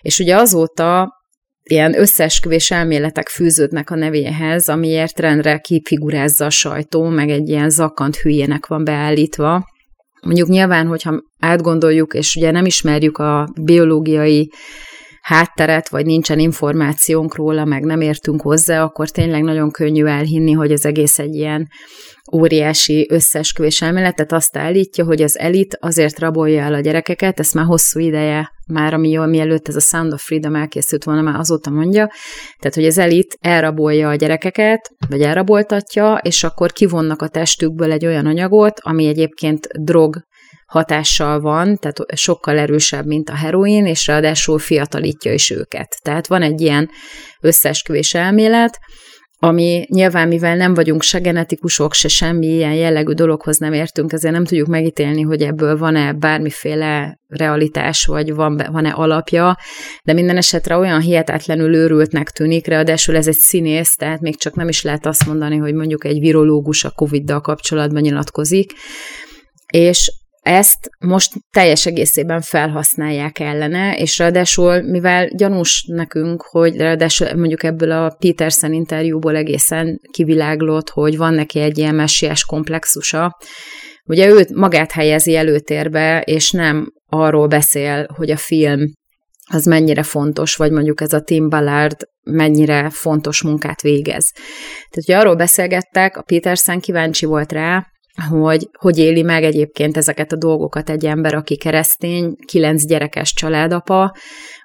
[0.00, 1.08] és ugye azóta
[1.62, 8.16] ilyen összeesküvés elméletek fűződnek a nevéhez, amiért rendre kifigurázza a sajtó, meg egy ilyen zakant
[8.16, 9.64] hülyének van beállítva.
[10.22, 14.50] Mondjuk nyilván, hogyha átgondoljuk, és ugye nem ismerjük a biológiai
[15.22, 20.72] hátteret, vagy nincsen információnk róla, meg nem értünk hozzá, akkor tényleg nagyon könnyű elhinni, hogy
[20.72, 21.68] az egész egy ilyen
[22.32, 27.64] óriási összeesküvés elméletet azt állítja, hogy az elit azért rabolja el a gyerekeket, ezt már
[27.64, 31.70] hosszú ideje, már ami jól mielőtt ez a Sound of Freedom elkészült volna, már azóta
[31.70, 32.10] mondja,
[32.58, 38.06] tehát hogy az elit elrabolja a gyerekeket, vagy elraboltatja, és akkor kivonnak a testükből egy
[38.06, 40.24] olyan anyagot, ami egyébként drog
[40.66, 45.96] hatással van, tehát sokkal erősebb, mint a heroin, és ráadásul fiatalítja is őket.
[46.02, 46.90] Tehát van egy ilyen
[47.40, 48.78] összeesküvés elmélet,
[49.44, 54.34] ami nyilván, mivel nem vagyunk se genetikusok, se semmi ilyen jellegű dologhoz nem értünk, ezért
[54.34, 59.56] nem tudjuk megítélni, hogy ebből van-e bármiféle realitás, vagy van, van-e alapja,
[60.04, 64.68] de minden esetre olyan hihetetlenül őrültnek tűnik, ráadásul ez egy színész, tehát még csak nem
[64.68, 68.72] is lehet azt mondani, hogy mondjuk egy virológus a Covid-dal kapcsolatban nyilatkozik,
[69.72, 77.62] és ezt most teljes egészében felhasználják ellene, és ráadásul, mivel gyanús nekünk, hogy ráadásul mondjuk
[77.62, 83.36] ebből a Peterson interjúból egészen kiviláglott, hogy van neki egy ilyen messiás komplexusa,
[84.04, 88.80] ugye ő magát helyezi előtérbe, és nem arról beszél, hogy a film
[89.50, 94.32] az mennyire fontos, vagy mondjuk ez a Tim Ballard mennyire fontos munkát végez.
[94.90, 97.86] Tehát ugye arról beszélgettek, a Peterson kíváncsi volt rá,
[98.30, 104.14] hogy hogy éli meg egyébként ezeket a dolgokat egy ember, aki keresztény, kilenc gyerekes családapa,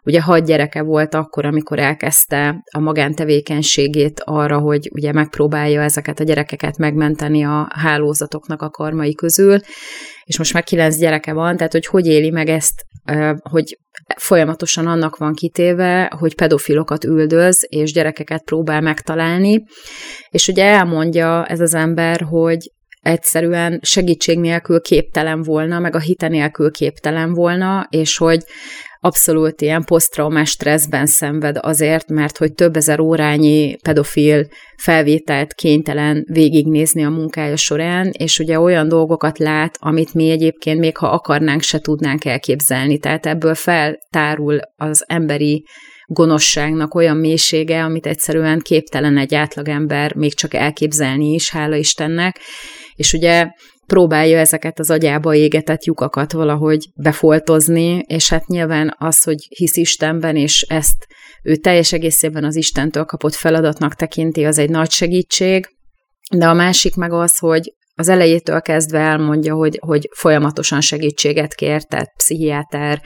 [0.03, 6.23] ugye hat gyereke volt akkor, amikor elkezdte a magántevékenységét arra, hogy ugye megpróbálja ezeket a
[6.23, 9.59] gyerekeket megmenteni a hálózatoknak a karmai közül,
[10.23, 12.85] és most már kilenc gyereke van, tehát hogy hogy éli meg ezt,
[13.49, 13.77] hogy
[14.17, 19.63] folyamatosan annak van kitéve, hogy pedofilokat üldöz, és gyerekeket próbál megtalálni,
[20.29, 22.71] és ugye elmondja ez az ember, hogy
[23.07, 28.43] egyszerűen segítség nélkül képtelen volna, meg a hite nélkül képtelen volna, és hogy
[28.99, 37.05] abszolút ilyen posztraumás stresszben szenved azért, mert hogy több ezer órányi pedofil felvételt kénytelen végignézni
[37.05, 41.79] a munkája során, és ugye olyan dolgokat lát, amit mi egyébként még ha akarnánk, se
[41.79, 42.97] tudnánk elképzelni.
[42.97, 45.63] Tehát ebből feltárul az emberi
[46.05, 52.39] gonoszságnak olyan mélysége, amit egyszerűen képtelen egy átlagember még csak elképzelni is, hála Istennek.
[52.97, 53.47] És ugye
[53.85, 60.35] próbálja ezeket az agyába égetett lyukakat valahogy befoltozni, és hát nyilván az, hogy hisz Istenben,
[60.35, 61.07] és ezt
[61.43, 65.67] ő teljes egészében az Istentől kapott feladatnak tekinti, az egy nagy segítség,
[66.35, 71.83] de a másik meg az, hogy az elejétől kezdve elmondja, hogy, hogy folyamatosan segítséget kér,
[71.83, 73.01] tehát pszichiáter,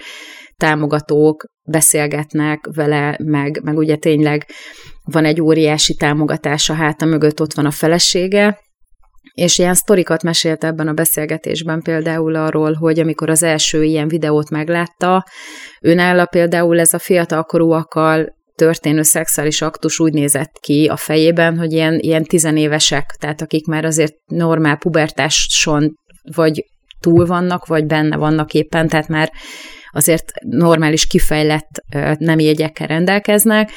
[0.58, 4.46] támogatók beszélgetnek vele, meg, meg ugye tényleg
[5.04, 8.60] van egy óriási támogatás a háta mögött, ott van a felesége,
[9.34, 14.50] és ilyen sztorikat mesélt ebben a beszélgetésben például arról, hogy amikor az első ilyen videót
[14.50, 15.26] meglátta,
[15.82, 22.00] őnála például ez a fiatalkorúakkal történő szexuális aktus úgy nézett ki a fejében, hogy ilyen,
[22.00, 25.94] ilyen tizenévesek, tehát akik már azért normál pubertáson
[26.36, 26.66] vagy
[27.00, 29.32] túl vannak, vagy benne vannak éppen, tehát már
[29.92, 31.70] azért normális kifejlett
[32.18, 33.72] nem jegyekkel rendelkeznek,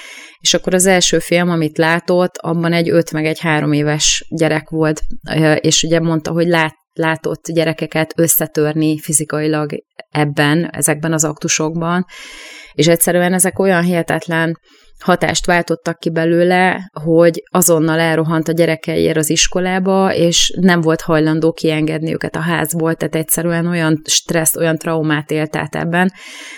[0.45, 4.69] és akkor az első film, amit látott, abban egy öt meg egy három éves gyerek
[4.69, 5.03] volt,
[5.61, 9.71] és ugye mondta, hogy lát, látott gyerekeket összetörni fizikailag
[10.11, 12.07] ebben, ezekben az aktusokban,
[12.73, 14.59] és egyszerűen ezek olyan hihetetlen
[15.01, 21.53] hatást váltottak ki belőle, hogy azonnal elrohant a gyerekeiért az iskolába, és nem volt hajlandó
[21.53, 26.13] kiengedni őket a házból, tehát egyszerűen olyan stressz, olyan traumát élt át ebben.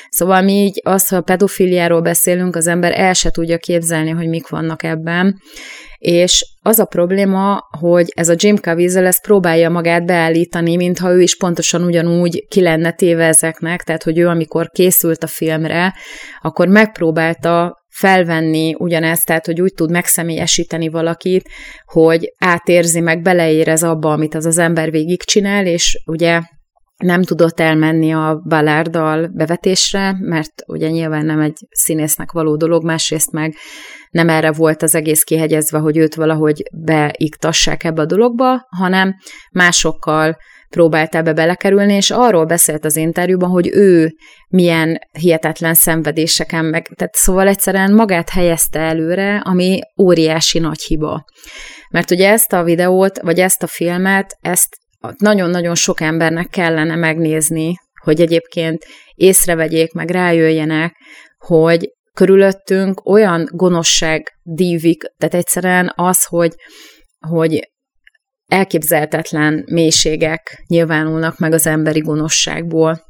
[0.09, 4.29] Szóval mi így az, ha a pedofiliáról beszélünk, az ember el se tudja képzelni, hogy
[4.29, 5.41] mik vannak ebben,
[5.99, 11.21] és az a probléma, hogy ez a Jim Caviezel ezt próbálja magát beállítani, mintha ő
[11.21, 15.95] is pontosan ugyanúgy ki lenne téve ezeknek, tehát hogy ő amikor készült a filmre,
[16.41, 21.49] akkor megpróbálta felvenni ugyanezt, tehát hogy úgy tud megszemélyesíteni valakit,
[21.87, 26.41] hogy átérzi meg, beleérez abba, amit az az ember végigcsinál, és ugye
[26.97, 33.33] nem tudott elmenni a Ballárdal bevetésre, mert ugye nyilván nem egy színésznek való dolog, másrészt
[33.33, 33.55] meg
[34.11, 39.15] nem erre volt az egész kihegyezve, hogy őt valahogy beiktassák ebbe a dologba, hanem
[39.51, 40.37] másokkal
[40.69, 44.15] próbált ebbe belekerülni, és arról beszélt az interjúban, hogy ő
[44.49, 51.25] milyen hihetetlen szenvedéseken meg, tehát szóval egyszerűen magát helyezte előre, ami óriási nagy hiba.
[51.91, 54.77] Mert ugye ezt a videót, vagy ezt a filmet, ezt
[55.17, 60.97] nagyon-nagyon sok embernek kellene megnézni, hogy egyébként észrevegyék, meg rájöjjenek,
[61.39, 66.55] hogy körülöttünk olyan gonoszság dívik, tehát egyszerűen az, hogy,
[67.29, 67.71] hogy
[68.47, 73.05] elképzelhetetlen mélységek nyilvánulnak meg az emberi gonoszságból.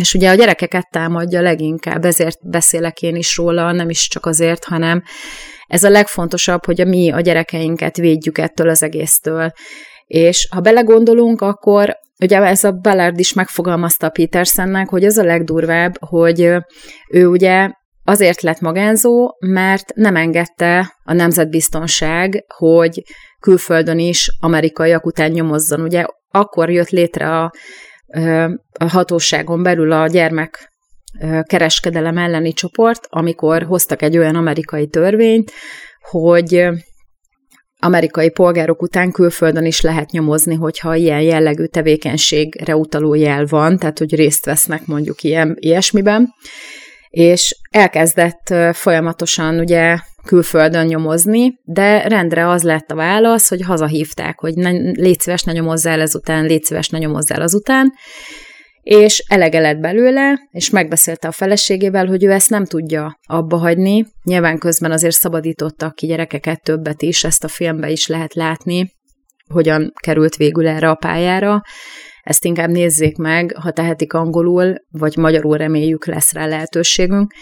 [0.00, 4.64] És ugye a gyerekeket támadja leginkább, ezért beszélek én is róla, nem is csak azért,
[4.64, 5.02] hanem
[5.66, 9.52] ez a legfontosabb, hogy a mi a gyerekeinket védjük ettől az egésztől.
[10.06, 15.94] És ha belegondolunk, akkor ugye ez a Ballard is megfogalmazta Petersennek, hogy ez a legdurvább,
[15.98, 16.40] hogy
[17.10, 17.70] ő ugye
[18.04, 23.02] azért lett magánzó, mert nem engedte a nemzetbiztonság, hogy
[23.40, 25.80] külföldön is amerikaiak után nyomozzon.
[25.80, 27.52] Ugye akkor jött létre a,
[28.78, 30.72] a hatóságon belül a gyermek
[31.42, 35.52] kereskedelem elleni csoport, amikor hoztak egy olyan amerikai törvényt,
[36.10, 36.68] hogy
[37.84, 43.98] amerikai polgárok után külföldön is lehet nyomozni, hogyha ilyen jellegű tevékenységre utaló jel van, tehát
[43.98, 46.34] hogy részt vesznek mondjuk ilyen, ilyesmiben,
[47.10, 54.54] és elkezdett folyamatosan ugye külföldön nyomozni, de rendre az lett a válasz, hogy hazahívták, hogy
[54.54, 57.92] ne, légy szíves, ne nyomozzál ezután, légy szíves, ne nyomozzál azután,
[58.84, 64.06] és elege lett belőle, és megbeszélte a feleségével, hogy ő ezt nem tudja abba hagyni.
[64.22, 68.92] Nyilván közben azért szabadítottak ki gyerekeket többet is, ezt a filmbe is lehet látni,
[69.52, 71.62] hogyan került végül erre a pályára.
[72.22, 77.32] Ezt inkább nézzék meg, ha tehetik angolul, vagy magyarul reméljük lesz rá lehetőségünk.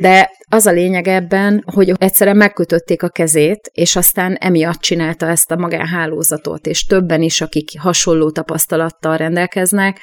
[0.00, 5.50] De az a lényeg ebben, hogy egyszerűen megkötötték a kezét, és aztán emiatt csinálta ezt
[5.50, 10.00] a magánhálózatot, és többen is, akik hasonló tapasztalattal rendelkeznek,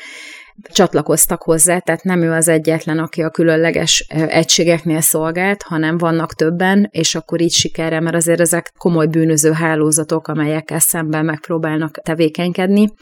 [0.71, 6.87] csatlakoztak hozzá, tehát nem ő az egyetlen, aki a különleges egységeknél szolgált, hanem vannak többen,
[6.91, 12.93] és akkor így sikerre, mert azért ezek komoly bűnöző hálózatok, amelyekkel szemben megpróbálnak tevékenykedni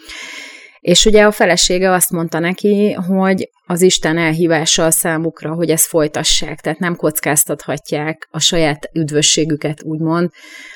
[0.85, 5.85] És ugye a felesége azt mondta neki, hogy az Isten elhívása a számukra, hogy ezt
[5.85, 10.29] folytassák, tehát nem kockáztathatják a saját üdvösségüket, úgymond,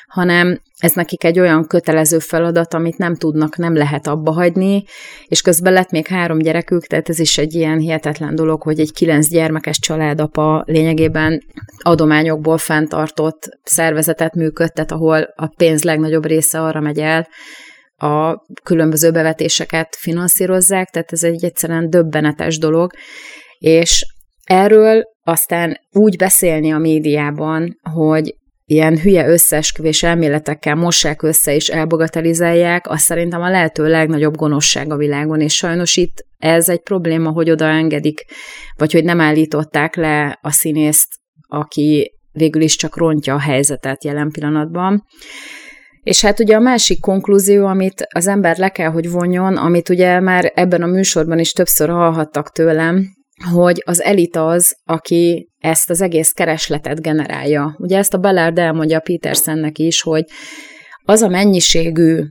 [0.08, 4.84] hanem ez nekik egy olyan kötelező feladat, amit nem tudnak, nem lehet abba hagyni,
[5.26, 8.92] és közben lett még három gyerekük, tehát ez is egy ilyen hihetetlen dolog, hogy egy
[8.92, 11.42] kilenc gyermekes családapa lényegében
[11.78, 17.28] adományokból fenntartott szervezetet működtet, ahol a pénz legnagyobb része arra megy el,
[18.02, 22.92] a különböző bevetéseket finanszírozzák, tehát ez egy egyszerűen döbbenetes dolog,
[23.58, 24.06] és
[24.44, 28.34] erről aztán úgy beszélni a médiában, hogy
[28.64, 34.96] ilyen hülye összeesküvés elméletekkel mossák össze és elbogatelizálják, az szerintem a lehető legnagyobb gonoszság a
[34.96, 38.24] világon, és sajnos itt ez egy probléma, hogy oda engedik,
[38.76, 41.08] vagy hogy nem állították le a színészt,
[41.48, 45.04] aki végül is csak rontja a helyzetet jelen pillanatban.
[46.02, 50.20] És hát ugye a másik konklúzió, amit az ember le kell, hogy vonjon, amit ugye
[50.20, 53.04] már ebben a műsorban is többször hallhattak tőlem,
[53.52, 57.74] hogy az elit az, aki ezt az egész keresletet generálja.
[57.78, 60.24] Ugye ezt a Ballard elmondja Petersennek is, hogy
[61.04, 62.22] az a mennyiségű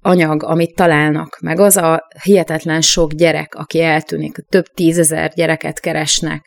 [0.00, 6.44] anyag, amit találnak, meg az a hihetetlen sok gyerek, aki eltűnik, több tízezer gyereket keresnek,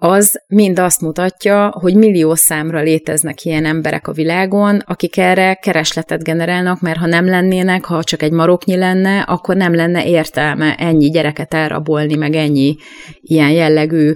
[0.00, 6.22] az mind azt mutatja, hogy millió számra léteznek ilyen emberek a világon, akik erre keresletet
[6.22, 11.10] generálnak, mert ha nem lennének, ha csak egy maroknyi lenne, akkor nem lenne értelme ennyi
[11.10, 12.76] gyereket elrabolni, meg ennyi
[13.20, 14.14] ilyen jellegű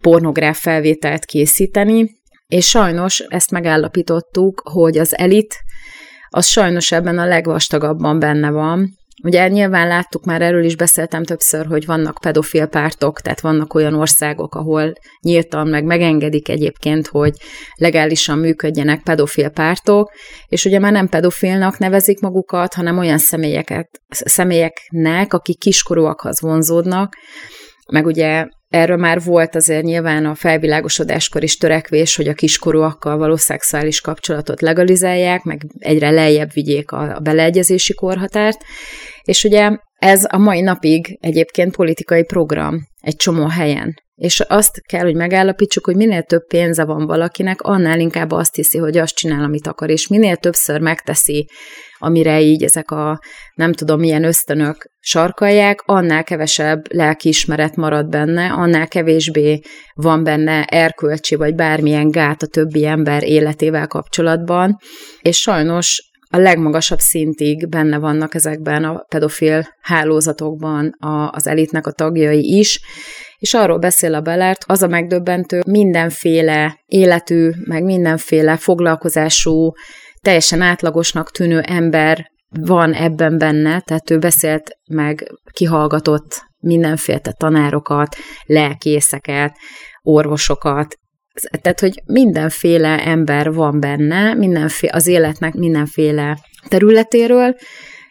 [0.00, 2.10] pornográf felvételt készíteni,
[2.46, 5.54] és sajnos ezt megállapítottuk, hogy az elit
[6.28, 11.66] az sajnos ebben a legvastagabban benne van, Ugye nyilván láttuk, már erről is beszéltem többször,
[11.66, 17.36] hogy vannak pedofil pártok, tehát vannak olyan országok, ahol nyíltan meg megengedik egyébként, hogy
[17.74, 20.10] legálisan működjenek pedofil pártok,
[20.46, 27.16] és ugye már nem pedofilnak nevezik magukat, hanem olyan személyeket, személyeknek, akik kiskorúakhoz vonzódnak,
[27.92, 33.36] meg ugye Erről már volt azért nyilván a felvilágosodáskor is törekvés, hogy a kiskorúakkal való
[33.36, 38.58] szexuális kapcsolatot legalizálják, meg egyre lejjebb vigyék a beleegyezési korhatárt,
[39.22, 43.94] és ugye ez a mai napig egyébként politikai program egy csomó helyen.
[44.14, 48.78] És azt kell, hogy megállapítsuk, hogy minél több pénze van valakinek, annál inkább azt hiszi,
[48.78, 51.48] hogy azt csinál, amit akar, és minél többször megteszi,
[52.02, 53.20] amire így ezek a
[53.54, 59.60] nem tudom milyen ösztönök sarkalják, annál kevesebb lelkiismeret marad benne, annál kevésbé
[59.94, 64.76] van benne erkölcsi vagy bármilyen gát a többi ember életével kapcsolatban,
[65.20, 71.92] és sajnos a legmagasabb szintig benne vannak ezekben a pedofil hálózatokban a, az elitnek a
[71.92, 72.80] tagjai is,
[73.38, 79.72] és arról beszél a Belert, az a megdöbbentő, mindenféle életű, meg mindenféle foglalkozású,
[80.22, 88.16] teljesen átlagosnak tűnő ember van ebben benne, tehát ő beszélt meg, kihallgatott mindenféle tanárokat,
[88.46, 89.56] lelkészeket,
[90.02, 90.96] orvosokat,
[91.60, 97.56] tehát, hogy mindenféle ember van benne, mindenféle, az életnek mindenféle területéről,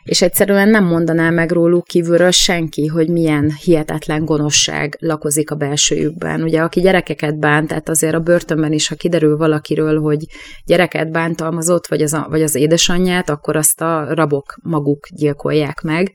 [0.04, 6.43] és egyszerűen nem mondaná meg róluk kívülről senki, hogy milyen hihetetlen gonoszság lakozik a belsőjükben.
[6.43, 10.26] Ugye, aki gyerekeket bánt, tehát azért a börtönben is, ha kiderül valakiről, hogy
[10.66, 16.14] gyereket bántalmazott, vagy az, a, vagy az édesanyját, akkor azt a rabok maguk gyilkolják meg.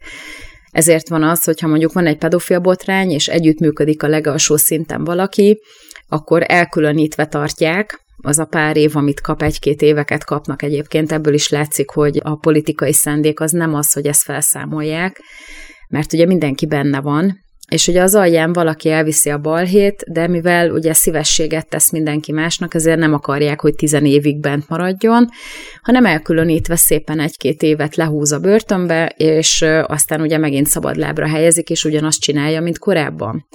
[0.70, 5.61] Ezért van az, hogyha mondjuk van egy pedofil botrány, és együttműködik a legalsó szinten valaki,
[6.09, 11.48] akkor elkülönítve tartják, az a pár év, amit kap, egy-két éveket kapnak egyébként, ebből is
[11.48, 15.20] látszik, hogy a politikai szándék az nem az, hogy ezt felszámolják,
[15.88, 20.70] mert ugye mindenki benne van, és ugye az alján valaki elviszi a balhét, de mivel
[20.70, 25.28] ugye szívességet tesz mindenki másnak, ezért nem akarják, hogy tizen évig bent maradjon,
[25.82, 31.84] hanem elkülönítve szépen egy-két évet lehúz a börtönbe, és aztán ugye megint szabadlábra helyezik, és
[31.84, 33.46] ugyanazt csinálja, mint korábban.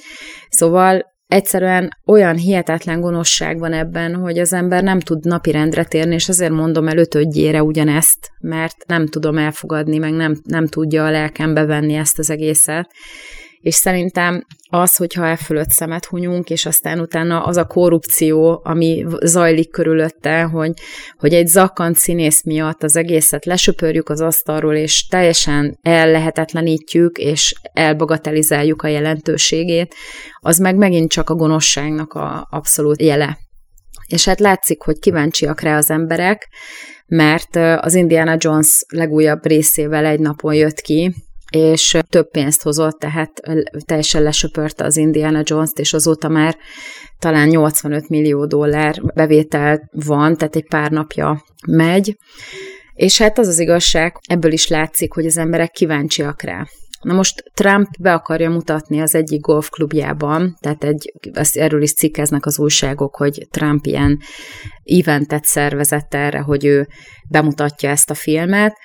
[0.50, 6.30] Szóval egyszerűen olyan hihetetlen gonoszság van ebben, hogy az ember nem tud napirendre térni, és
[6.30, 11.54] azért mondom el ötödjére ugyanezt, mert nem tudom elfogadni, meg nem, nem tudja a lelkem
[11.54, 12.92] bevenni ezt az egészet.
[13.62, 19.06] És szerintem az, hogyha e fölött szemet hunyunk, és aztán utána az a korrupció, ami
[19.24, 20.72] zajlik körülötte, hogy,
[21.18, 28.82] hogy egy zakkant színész miatt az egészet lesöpörjük az asztalról, és teljesen ellehetetlenítjük, és elbagatelizáljuk
[28.82, 29.96] a jelentőségét,
[30.40, 33.38] az meg megint csak a gonoszságnak a abszolút jele.
[34.08, 36.48] És hát látszik, hogy kíváncsiak rá az emberek,
[37.08, 41.14] mert az Indiana Jones legújabb részével egy napon jött ki,
[41.52, 43.32] és több pénzt hozott, tehát
[43.86, 46.58] teljesen lesöpörte az Indiana Jones-t, és azóta már
[47.20, 52.18] talán 85 millió dollár bevétel van, tehát egy pár napja megy,
[52.94, 56.66] és hát az az igazság, ebből is látszik, hogy az emberek kíváncsiak rá.
[57.02, 62.46] Na most Trump be akarja mutatni az egyik golfklubjában, tehát egy, ezt erről is cikkeznek
[62.46, 64.20] az újságok, hogy Trump ilyen
[64.84, 66.88] eventet szervezett erre, hogy ő
[67.30, 68.78] bemutatja ezt a filmet,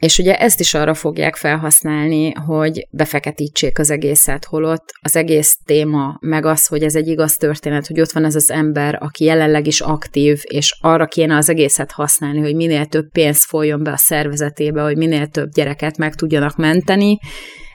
[0.00, 6.18] és ugye ezt is arra fogják felhasználni, hogy befeketítsék az egészet, holott az egész téma,
[6.20, 9.66] meg az, hogy ez egy igaz történet, hogy ott van ez az ember, aki jelenleg
[9.66, 13.96] is aktív, és arra kéne az egészet használni, hogy minél több pénz folyjon be a
[13.96, 17.18] szervezetébe, hogy minél több gyereket meg tudjanak menteni,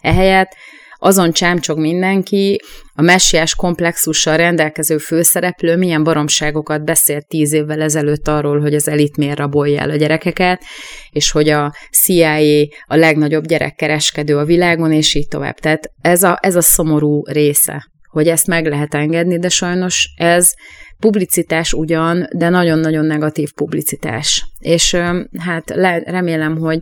[0.02, 0.56] ehelyett
[0.98, 2.62] azon csámcsog mindenki,
[2.93, 9.18] a messiás komplexussal rendelkező főszereplő milyen baromságokat beszélt tíz évvel ezelőtt arról, hogy az elit
[9.18, 10.62] miért rabolja el a gyerekeket,
[11.10, 15.56] és hogy a CIA a legnagyobb gyerekkereskedő a világon, és így tovább.
[15.56, 20.52] Tehát ez a, ez a szomorú része, hogy ezt meg lehet engedni, de sajnos ez
[21.00, 24.46] publicitás ugyan, de nagyon-nagyon negatív publicitás.
[24.60, 24.98] És
[25.39, 26.80] hát le, remélem, hogy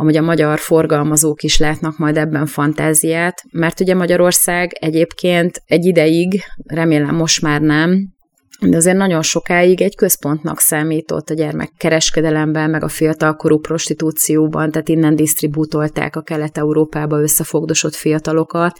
[0.00, 6.42] amúgy a magyar forgalmazók is látnak majd ebben fantáziát, mert ugye Magyarország egyébként egy ideig,
[6.66, 8.16] remélem most már nem,
[8.60, 15.16] de azért nagyon sokáig egy központnak számított a gyermekkereskedelemben, meg a fiatalkorú prostitúcióban, tehát innen
[15.16, 18.78] disztribútolták a Kelet-Európába összefogdosott fiatalokat,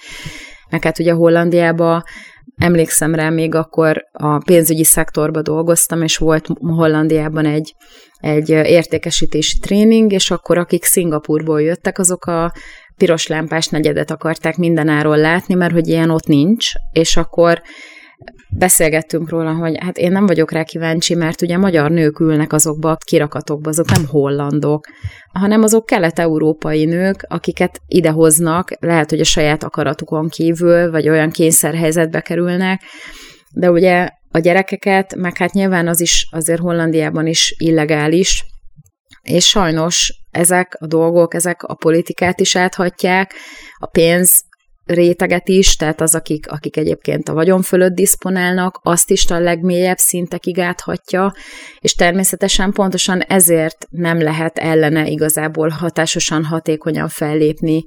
[0.70, 2.02] meg hát ugye Hollandiába
[2.56, 7.74] emlékszem rá, még akkor a pénzügyi szektorban dolgoztam, és volt Hollandiában egy
[8.20, 12.52] egy értékesítési tréning, és akkor akik Szingapurból jöttek, azok a
[12.96, 17.62] piros lámpás negyedet akarták mindenáról látni, mert hogy ilyen ott nincs, és akkor
[18.50, 22.90] beszélgettünk róla, hogy hát én nem vagyok rá kíváncsi, mert ugye magyar nők ülnek azokba
[22.90, 24.86] a kirakatokba, azok nem hollandok,
[25.32, 32.20] hanem azok kelet-európai nők, akiket idehoznak, lehet, hogy a saját akaratukon kívül, vagy olyan kényszerhelyzetbe
[32.20, 32.82] kerülnek,
[33.52, 38.44] de ugye a gyerekeket, meg hát nyilván az is azért Hollandiában is illegális,
[39.22, 43.34] és sajnos ezek a dolgok, ezek a politikát is áthatják,
[43.78, 44.46] a pénz
[44.84, 49.96] réteget is, tehát az, akik, akik egyébként a vagyon fölött diszponálnak, azt is a legmélyebb
[49.96, 51.34] szintekig áthatja,
[51.78, 57.84] és természetesen pontosan ezért nem lehet ellene igazából hatásosan, hatékonyan fellépni,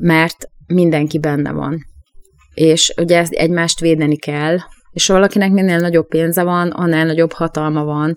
[0.00, 0.36] mert
[0.66, 1.78] mindenki benne van.
[2.54, 4.58] És ugye egymást védeni kell,
[4.96, 8.14] és valakinek minél nagyobb pénze van, annál nagyobb hatalma van,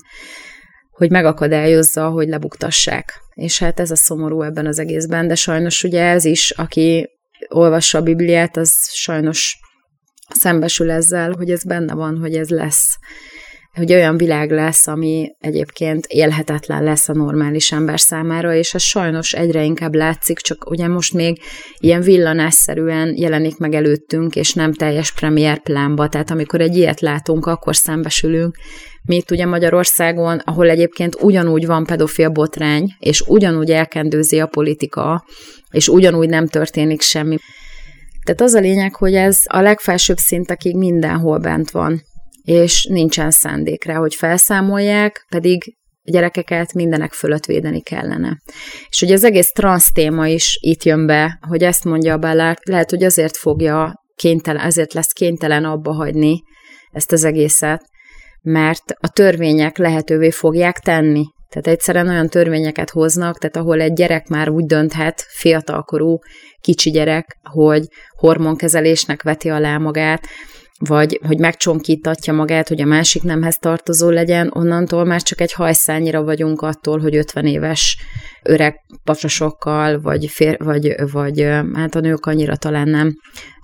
[0.91, 3.13] hogy megakadályozza, hogy lebuktassák.
[3.33, 7.09] És hát ez a szomorú ebben az egészben, de sajnos ugye ez is, aki
[7.47, 9.57] olvassa a Bibliát, az sajnos
[10.29, 12.97] szembesül ezzel, hogy ez benne van, hogy ez lesz
[13.73, 19.33] hogy olyan világ lesz, ami egyébként élhetetlen lesz a normális ember számára, és ez sajnos
[19.33, 21.41] egyre inkább látszik, csak ugye most még
[21.79, 27.45] ilyen villanásszerűen jelenik meg előttünk, és nem teljes premier plánba, tehát amikor egy ilyet látunk,
[27.45, 28.55] akkor szembesülünk.
[29.01, 35.25] Mi itt ugye Magyarországon, ahol egyébként ugyanúgy van pedofil botrány, és ugyanúgy elkendőzi a politika,
[35.71, 37.37] és ugyanúgy nem történik semmi.
[38.23, 42.07] Tehát az a lényeg, hogy ez a legfelsőbb szintekig mindenhol bent van
[42.43, 48.37] és nincsen szándék rá, hogy felszámolják, pedig gyerekeket mindenek fölött védeni kellene.
[48.89, 52.55] És ugye az egész transz téma is itt jön be, hogy ezt mondja a Bella,
[52.63, 56.41] lehet, hogy azért fogja kénytelen, ezért lesz kénytelen abba hagyni
[56.91, 57.81] ezt az egészet,
[58.41, 61.23] mert a törvények lehetővé fogják tenni.
[61.49, 66.17] Tehát egyszerűen olyan törvényeket hoznak, tehát ahol egy gyerek már úgy dönthet, fiatalkorú,
[66.61, 67.83] kicsi gyerek, hogy
[68.17, 70.27] hormonkezelésnek veti alá magát,
[70.79, 76.23] vagy hogy megcsonkítatja magát, hogy a másik nemhez tartozó legyen, onnantól már csak egy hajszányira
[76.23, 77.97] vagyunk attól, hogy 50 éves
[78.43, 81.41] öreg pacsosokkal, vagy, fér, vagy, vagy
[81.73, 83.13] hát a nők annyira talán nem,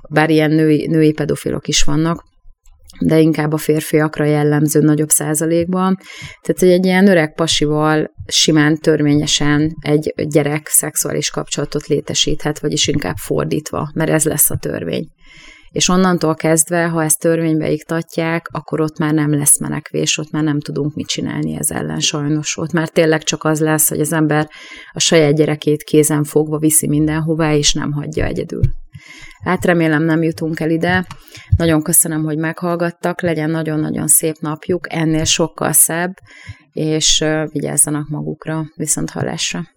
[0.09, 2.23] bár ilyen női, női pedofilok is vannak,
[2.99, 5.97] de inkább a férfiakra jellemző nagyobb százalékban.
[6.41, 13.15] Tehát, hogy egy ilyen öreg pasival simán törvényesen egy gyerek szexuális kapcsolatot létesíthet, vagyis inkább
[13.17, 15.07] fordítva, mert ez lesz a törvény
[15.75, 20.43] és onnantól kezdve, ha ezt törvénybe iktatják, akkor ott már nem lesz menekvés, ott már
[20.43, 22.57] nem tudunk mit csinálni ez ellen sajnos.
[22.57, 24.49] Ott már tényleg csak az lesz, hogy az ember
[24.91, 28.61] a saját gyerekét kézen fogva viszi mindenhová, és nem hagyja egyedül.
[29.43, 31.05] Hát remélem nem jutunk el ide.
[31.57, 36.13] Nagyon köszönöm, hogy meghallgattak, legyen nagyon-nagyon szép napjuk, ennél sokkal szebb,
[36.71, 39.74] és vigyázzanak magukra, viszont hallásra.